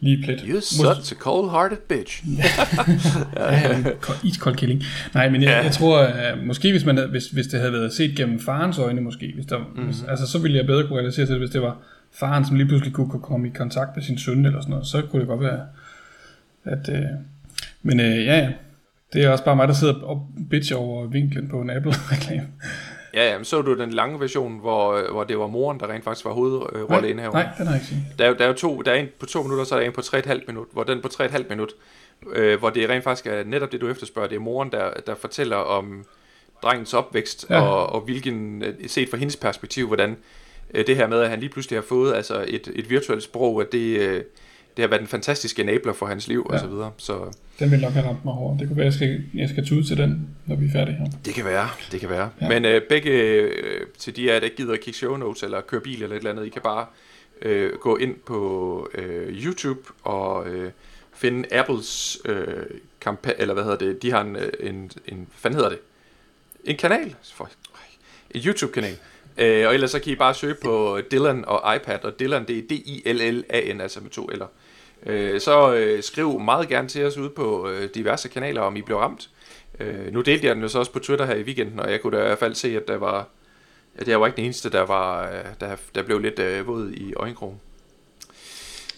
[0.00, 0.40] lige plet.
[0.40, 2.24] You're such a cold-hearted bitch.
[3.36, 4.82] Ja, en kold- iskold killing.
[5.14, 5.62] Nej, men jeg, Ja.
[5.62, 8.78] jeg tror, at måske hvis, man havde, hvis, hvis det havde været set gennem farens
[8.78, 9.84] øjne, måske, hvis der, mm-hmm.
[9.84, 11.76] hvis, altså, så ville jeg bedre kunne relatere til det, hvis det var
[12.12, 14.86] faren, som lige pludselig kunne, kunne komme i kontakt med sin søn eller sådan noget,
[14.86, 15.60] så kunne det godt være,
[16.64, 16.88] at...
[16.88, 17.04] Øh,
[17.82, 18.48] men øh, ja, ja,
[19.12, 22.46] det er også bare mig, der sidder og bitcher over vinklen på en Apple-reklame.
[23.14, 25.86] Ja, ja, men så du den lange version, hvor, øh, hvor det var moren, der
[25.88, 27.32] rent faktisk var nej, hovedrolleindhaver.
[27.32, 28.18] nej, den har jeg ikke set.
[28.18, 29.86] Der, er der er jo to, der er en på to minutter, så er der
[29.86, 31.72] en på 3,5 minut, hvor den på 3,5 minut,
[32.32, 35.14] øh, hvor det rent faktisk er netop det, du efterspørger, det er moren, der, der
[35.14, 36.04] fortæller om
[36.62, 37.54] drengens opvækst, Ja.
[37.56, 37.62] ja.
[37.68, 40.16] og, og hvilken, øh, set fra hendes perspektiv, hvordan
[40.74, 43.60] øh, det her med, at han lige pludselig har fået altså et, et virtuelt sprog,
[43.60, 44.22] at det, øh,
[44.76, 46.54] det har været en fantastisk enabler for hans liv, Ja.
[46.54, 46.92] og så videre.
[46.96, 48.60] Så Den vil nok have ramt mig hårdt.
[48.60, 51.06] Det kunne være, jeg skal, jeg skal tude til den, når vi er færdige her.
[51.24, 52.30] det kan være, det kan være.
[52.40, 52.48] Ja.
[52.48, 55.42] Men øh, begge, øh, til de af jer, der ikke gider at kigge show notes,
[55.42, 56.86] eller køre bil eller et eller andet, I kan bare
[57.42, 60.70] øh, gå ind på øh, YouTube og øh,
[61.14, 62.46] finde Apples øh,
[63.00, 65.78] kampagne, eller hvad hedder det, de har en, øh, en, en hvad hedder det?
[66.64, 67.50] En kanal, for,
[68.30, 68.96] en YouTube-kanal.
[69.38, 72.58] Øh, og ellers så kan I bare søge på Dylan og iPad, og Dylan det
[72.58, 74.46] er D-I-L-L-A-N, altså med to eller.
[75.06, 78.82] Øh, så øh, skriv meget gerne til os ude på øh, diverse kanaler, om I
[78.82, 79.30] blev ramt.
[79.80, 82.00] Øh, nu delte jeg den jo så også på Twitter her i weekenden, og jeg
[82.00, 83.28] kunne da i hvert fald se, at der var,
[83.98, 86.90] at jeg var ikke den eneste, der, var, øh, der, der blev lidt øh, våd
[86.90, 87.56] i øjenkrogen.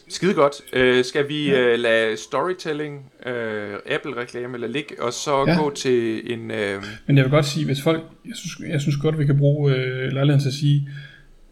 [0.08, 0.54] Skide godt.
[0.72, 5.56] Øh, skal vi øh, lade storytelling, øh, Apple-reklame eller ligge, og så ja.
[5.56, 6.50] gå til en...
[6.50, 9.38] Øh, Men jeg vil godt sige, hvis folk, jeg synes, jeg synes godt, vi kan
[9.38, 10.88] bruge øh, lejligheden til at sige,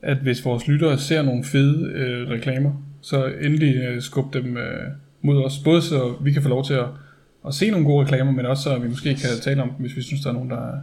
[0.03, 2.73] at hvis vores lyttere ser nogle fede øh, reklamer,
[3.05, 4.91] så endelig øh, skub dem øh,
[5.23, 5.59] mod os.
[5.65, 6.87] Både så vi kan få lov til at,
[7.47, 9.97] at se nogle gode reklamer, men også så vi måske kan tale om dem, hvis
[9.97, 10.79] vi synes, der er nogen, der er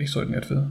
[0.00, 0.70] ekstraordinært fede.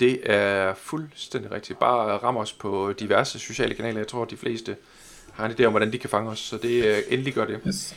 [0.00, 1.78] Det er fuldstændig rigtigt.
[1.78, 3.98] Bare ram os på diverse sociale kanaler.
[3.98, 4.76] Jeg tror, de fleste
[5.32, 7.60] har en idé om, hvordan de kan fange os, så det øh, endelig gør det.
[7.66, 7.96] Yes.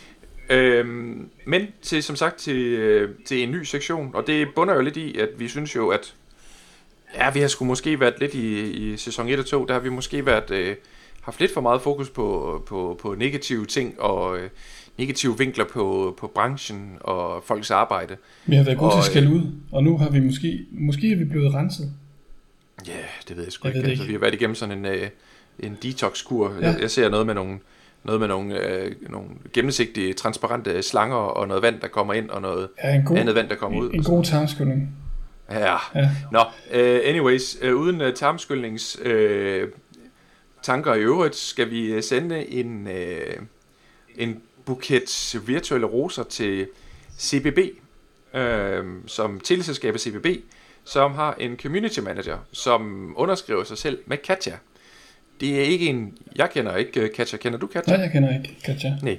[0.50, 4.82] Øhm, men til, som sagt til, øh, til en ny sektion, og det bunder jo
[4.82, 6.16] lidt i, at vi synes jo, at
[7.16, 9.82] ja, vi har sgu måske været lidt i, i sæson 1 og 2, der har
[9.82, 10.76] vi måske været, øh,
[11.26, 14.50] haft lidt for meget fokus på, på, på negative ting, og øh,
[14.98, 18.18] negative vinkler på, på branchen og folks arbejde.
[18.46, 21.16] Vi har været gode til at skælde ud, og nu har vi måske, måske er
[21.16, 21.92] vi blevet renset.
[22.88, 23.84] Ja, yeah, det ved jeg sgu Jeg ikke.
[23.84, 24.08] ved Altså, ikke.
[24.12, 25.08] vi har været igennem sådan en, øh,
[25.60, 26.54] en detox-kur.
[26.62, 26.68] Ja.
[26.68, 27.60] Jeg, jeg ser noget med nogle,
[28.04, 32.42] noget med nogle, øh, nogle gennemsigtige, transparente slanger og noget vand, der kommer ind, og
[32.42, 33.92] noget Ja, en god, andet vand, der kommer ud.
[33.94, 34.90] en god tarmskyldning.
[35.52, 35.76] Ja.
[35.96, 36.10] Ja.
[36.32, 39.12] Nå, uh, anyways, uh, uden uh, tarmskyldnings uh,
[40.66, 43.44] tanker i øvrigt, skal vi øh, sende en, uh,
[44.16, 46.68] en buket virtuelle roser til
[47.20, 47.60] CBB,
[48.34, 48.40] uh,
[49.08, 50.26] som teleselskabet CBB,
[50.84, 54.58] som har en community manager, som underskriver sig selv med Katja.
[55.40, 57.38] Det er ikke en, jeg kender ikke øh, Katja.
[57.38, 57.94] Kender du Katja?
[57.94, 58.98] Nej, jeg kender ikke Katja.
[59.02, 59.18] Nej.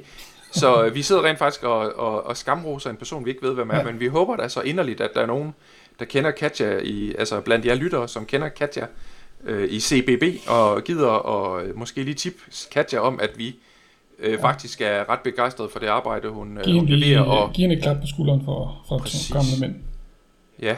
[0.53, 3.55] Så øh, vi sidder rent faktisk og, og, og skamroser en person, vi ikke ved,
[3.55, 3.83] hvem er, ja.
[3.83, 5.55] men vi håber da så inderligt, at der er nogen,
[5.99, 8.87] der kender Katja, i, altså blandt jer lyttere, som kender Katja
[9.47, 12.35] øh, i CBB, og gider og øh, måske lige tip
[12.73, 13.55] Katja om, at vi
[14.19, 14.43] øh, ja.
[14.43, 17.21] faktisk er ret begejstrede for det arbejde, hun, øh, Giv hun leverer.
[17.21, 19.33] Og, giv hende et klap på skulderen for, for Præcis.
[19.33, 19.75] gamle mænd.
[20.63, 20.77] ja,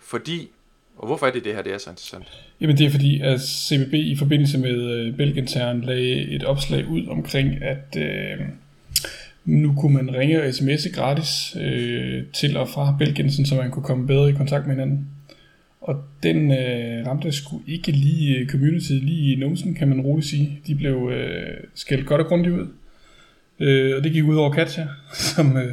[0.00, 0.48] fordi,
[0.96, 2.24] og hvorfor er det det her, det er så interessant?
[2.60, 7.06] Jamen det er fordi, at CBB i forbindelse med øh, Belgien-terren lagde et opslag ud
[7.06, 8.46] omkring, at øh,
[9.44, 13.82] nu kunne man ringe og sms'e gratis øh, til og fra Belgien, så man kunne
[13.82, 15.08] komme bedre i kontakt med hinanden.
[15.88, 20.28] Og den øh, ramte sgu ikke lige øh, community lige i numsen, kan man roligt
[20.28, 20.62] sige.
[20.66, 22.68] De blev øh, skældt godt og grundigt ud.
[23.60, 24.88] Øh, og det gik ud over Katja,
[25.34, 25.72] som, øh,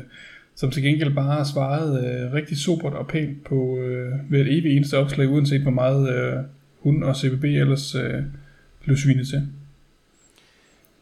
[0.55, 4.75] som til gengæld bare svarede øh, rigtig sobert og pænt på øh, ved et evigt
[4.75, 6.43] eneste opslag, uanset hvor meget øh,
[6.79, 8.23] hun og CBB ellers øh,
[8.83, 9.47] blev svinet til.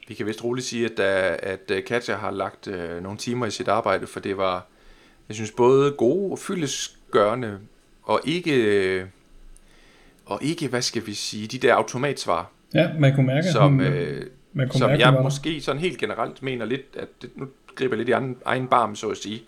[0.08, 3.46] Vi kan vist roligt sige, at, øh, at øh, Katja har lagt øh, nogle timer
[3.46, 4.68] i sit arbejde, for det var,
[5.30, 7.60] jeg synes, både gode og fyldesgørende,
[8.04, 9.06] og ikke,
[10.26, 13.82] og ikke, hvad skal vi sige, de der automatsvar, Ja, man kunne mærke, som, hun,
[13.82, 17.48] øh, man kunne som mærke, jeg måske sådan helt generelt mener lidt, at det, nu
[17.76, 19.42] griber jeg lidt i egen, egen barm, så at sige,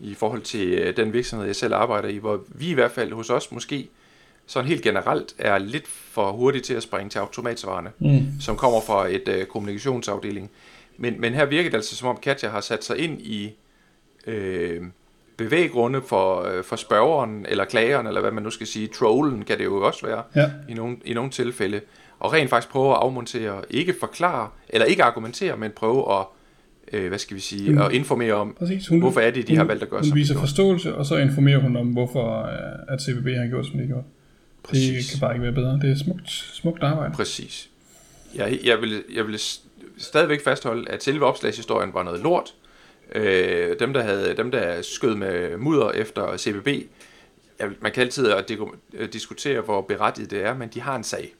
[0.00, 3.12] i forhold til øh, den virksomhed, jeg selv arbejder i, hvor vi i hvert fald
[3.12, 3.88] hos os måske
[4.46, 8.20] sådan helt generelt er lidt for hurtige til at springe til automatsvarene Mm.
[8.40, 10.50] som kommer fra et øh, kommunikationsafdeling.
[10.96, 13.54] Men, men her virker det altså som om Katja har sat sig ind i
[14.26, 14.82] øh,
[15.38, 19.58] bevæggrunde for, øh, for spørgeren, eller klageren, eller hvad man nu skal sige, trollen kan
[19.58, 21.80] det jo også være Ja, i nogle, i nogle tilfælde,
[22.20, 26.24] og rent faktisk prøve at afmontere, ikke forklare, eller ikke argumentere, men prøve at,
[26.92, 27.78] øh, hvad skal vi sige, Mm.
[27.78, 28.88] at informere om, præcis.
[28.88, 30.46] Hun, hvorfor er det, de har valgt at gøre, Hun som viser gjorde.
[30.48, 33.86] forståelse, og så informerer hun om, hvorfor øh, at CBB har gjort, som de har
[33.86, 34.04] gjort.
[34.62, 35.10] Det Præcis.
[35.10, 35.78] kan bare ikke være bedre.
[35.82, 37.14] Det er smukt, smukt arbejde.
[37.14, 37.70] Præcis.
[38.34, 39.38] Jeg, jeg, vil, jeg vil
[39.98, 42.54] stadigvæk fastholde, at selve opslagshistorien var noget lort.
[43.14, 46.68] Øh, dem, der havde, dem, der skød med mudder efter CBB,
[47.80, 48.50] man kan altid at
[48.94, 51.34] øh, diskutere, hvor berettiget det er, men de har en sag.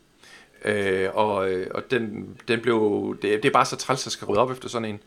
[0.64, 4.26] Øh, og øh, og den, den blev, det, det er bare så træls at skal
[4.26, 5.00] rydde op efter sådan en.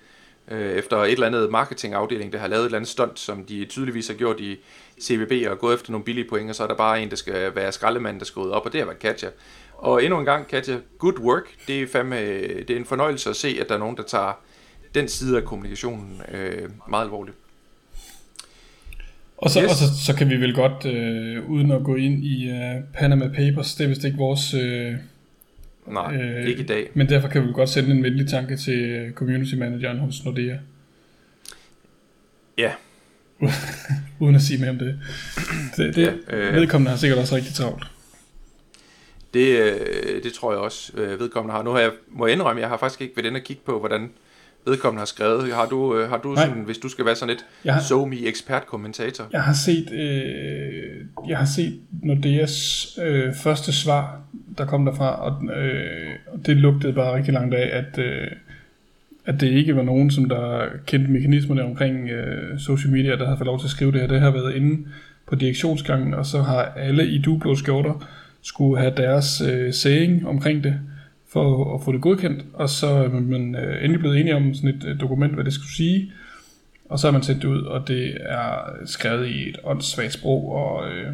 [0.51, 3.65] Øh, efter et eller andet marketingafdeling, der har lavet et eller andet stunt, som de
[3.65, 4.59] tydeligvis har gjort i
[5.01, 7.55] CBB og gået efter nogle billige point, og så er der bare en, der skal
[7.55, 9.29] være skraldemand, der skal rydde op, og det har været Katja.
[9.73, 11.55] Og endnu en gang, Katja, good work.
[11.67, 12.15] Det er, fandme,
[12.51, 14.33] det er en fornøjelse at se, at der er nogen, der tager
[14.95, 17.37] den side af kommunikationen øh, meget alvorligt.
[19.37, 19.69] Og, så, Yes.
[19.71, 23.27] og så, så kan vi vel godt, øh, uden at gå ind i øh, Panama
[23.27, 24.53] Papers, det er vist ikke vores...
[24.53, 24.93] Øh,
[25.87, 26.89] Nej, Øh, ikke i dag.
[26.93, 30.57] men derfor kan vi godt sende en venlig tanke til øh, community manageren hos Nordea.
[32.57, 32.71] Ja,
[34.19, 34.99] Uden at sige mere om det.
[35.77, 36.53] det, det Ja, øh.
[36.55, 37.83] vedkommende har sikkert også rigtig travlt.
[39.33, 41.63] det, øh, det tror jeg også, øh, vedkommende har.
[41.63, 43.79] Nu har jeg, må jeg indrømme, jeg har faktisk ikke været inde og kigge på,
[43.79, 44.09] hvordan
[44.67, 45.53] vedkommende har skrevet.
[45.53, 46.45] Har du, øh, har du Nej.
[46.47, 49.23] sådan, hvis du skal være sådan et Jeg har- so me ekspert kommentator?
[49.31, 54.21] Jeg har set, øh, jeg har set Nordeas øh, første svar,
[54.57, 58.27] der kom derfra, og, øh, og det lugtede bare rigtig langt af, at, øh,
[59.25, 63.37] at det ikke var nogen, som der kendte mekanismerne omkring øh, social media, der havde
[63.37, 64.07] fået lov til at skrive det her.
[64.07, 64.87] Det har været inde
[65.27, 68.07] på direktionsgangen, og så har alle i dublå skjorter
[68.41, 70.79] skulle have deres øh, saying omkring det,
[71.31, 74.69] for at få det godkendt, og så er man øh, endelig blevet enige om sådan
[74.69, 76.11] et øh, dokument, hvad det skulle sige,
[76.89, 80.51] og så har man sendt det ud, og det er skrevet i et åndssvagt sprog,
[80.51, 81.13] og øh,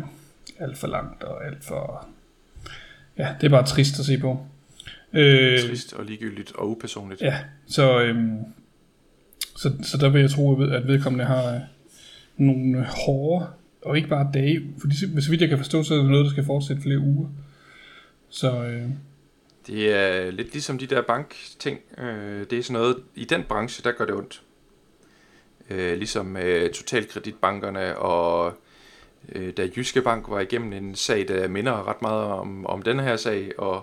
[0.59, 2.07] alt for langt, og alt for...
[3.18, 4.45] Ja, det er bare trist at se på.
[5.13, 7.22] Øh, Trist og ligegyldigt og upersonligt.
[7.22, 7.38] Ja,
[7.68, 8.38] så, øhm,
[9.55, 11.59] så, så der vil jeg tro, at ved- at vedkommende har øh,
[12.38, 13.47] nogle hårde,
[13.86, 14.88] og ikke bare dage, for
[15.22, 17.28] så vidt jeg kan forstå, så er det noget, der skal fortsætte flere uger.
[18.30, 18.84] Så øh,
[19.68, 21.80] Det er lidt ligesom de der bankting.
[21.97, 24.41] Øh, det er sådan noget, i den branche, der gør det ondt.
[25.70, 28.53] Øh, ligesom øh, totalkreditbankerne og
[29.30, 32.99] øh, da Jyske Bank var igennem en sag, der minder ret meget om, om den
[32.99, 33.76] her sag, og,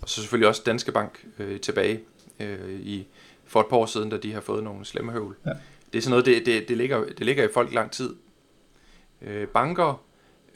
[0.00, 2.00] og så selvfølgelig også Danske Bank øh, tilbage
[2.40, 3.06] øh, i
[3.44, 5.36] for et par år siden, da de har fået nogle slemme høvl.
[5.46, 5.50] Ja.
[5.92, 8.14] det er sådan noget, det, det, det, ligger, det ligger i folk lang tid.
[9.22, 10.04] Øh, banker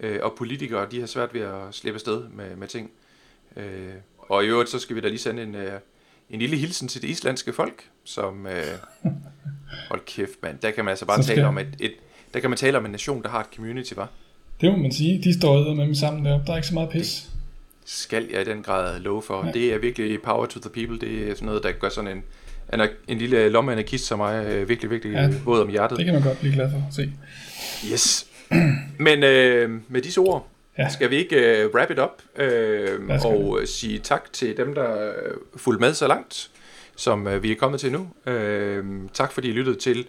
[0.01, 2.91] øh, og politikere, de har svært ved at slippe afsted med, med ting.
[3.57, 3.95] Øh,
[4.29, 5.73] og i øvrigt, så skal vi da lige sende en, øh,
[6.31, 8.47] en lille hilsen til det islandske folk, som...
[8.47, 8.65] Øh,
[9.91, 10.59] hold kæft, mand.
[10.59, 11.93] Der kan man altså bare Så skal- tale om et, et...
[12.35, 14.09] Der kan man tale om en nation, der har et community, var.
[14.61, 15.23] Det må man sige.
[15.25, 16.45] De står med dem sammen der.
[16.45, 17.29] Der er ikke så meget pis.
[17.85, 19.47] skal jeg i den grad love for.
[19.47, 19.53] Ja.
[19.53, 20.99] Det er virkelig power to the people.
[21.01, 22.23] Det er sådan noget, der gør sådan en,
[22.81, 25.31] en, en lille lommeanarkist som mig øh, virkelig, virkelig ja.
[25.45, 25.99] våd om hjertet.
[25.99, 27.13] Det kan man godt blive glad for at se.
[27.93, 28.27] Yes.
[29.07, 30.49] Men øh, med disse ord,
[30.79, 30.89] Ja.
[30.89, 35.09] skal vi ikke øh, wrap it up gøre og øh, sige tak til dem, der
[35.09, 36.51] øh, fulgte med så langt,
[36.97, 38.33] som øh, vi er kommet til nu.
[38.33, 40.07] Øh, tak fordi I lyttede til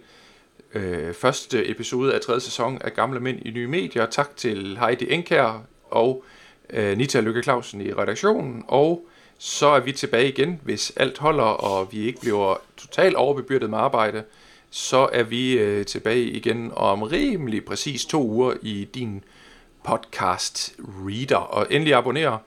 [0.74, 4.06] øh, første episode af tredje sæson af Gamle Mænd i Nye Medier.
[4.06, 6.24] Tak til Heidi Enkær og
[6.70, 8.64] øh, Nita Lykke Clausen i redaktionen.
[8.68, 9.06] Og
[9.38, 13.78] så er vi tilbage igen, hvis alt holder, og vi ikke bliver totalt overbebyrdet med
[13.78, 14.22] arbejde.
[14.70, 19.24] Så er vi øh, tilbage igen om rimelig præcis to uger i din
[19.88, 21.36] podcast reader.
[21.36, 22.38] Og endelig abonner.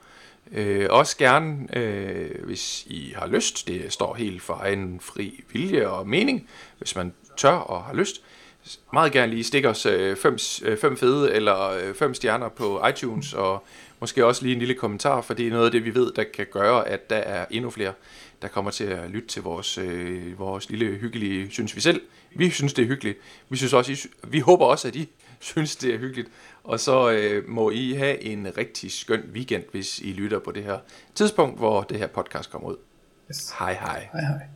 [0.52, 3.68] Øh, også gerne, øh, hvis I har lyst.
[3.68, 8.22] Det står helt for egen fri vilje og mening, hvis man tør og har lyst.
[8.92, 12.86] Meget gerne lige stikke os øh, fem, øh, fem fede eller øh, fem stjerner på
[12.86, 13.64] iTunes, og
[14.00, 16.24] måske også lige en lille kommentar, for det er noget af det, vi ved, der
[16.34, 17.92] kan gøre, at der er endnu flere,
[18.42, 22.00] der kommer til at lytte til vores, øh, vores lille hyggelige, synes vi selv.
[22.34, 23.18] Vi synes, det er hyggeligt.
[23.48, 23.96] Vi, synes også, I,
[24.28, 25.08] vi håber også, at I
[25.40, 26.28] synes, det er hyggeligt.
[26.64, 30.64] Og så øh, må I have en rigtig skøn weekend, hvis I lytter på det
[30.64, 30.78] her
[31.14, 32.76] tidspunkt, hvor det her podcast kommer ud.
[33.30, 33.54] Yes.
[33.58, 34.08] Hej hej.
[34.12, 34.46] Hej hej.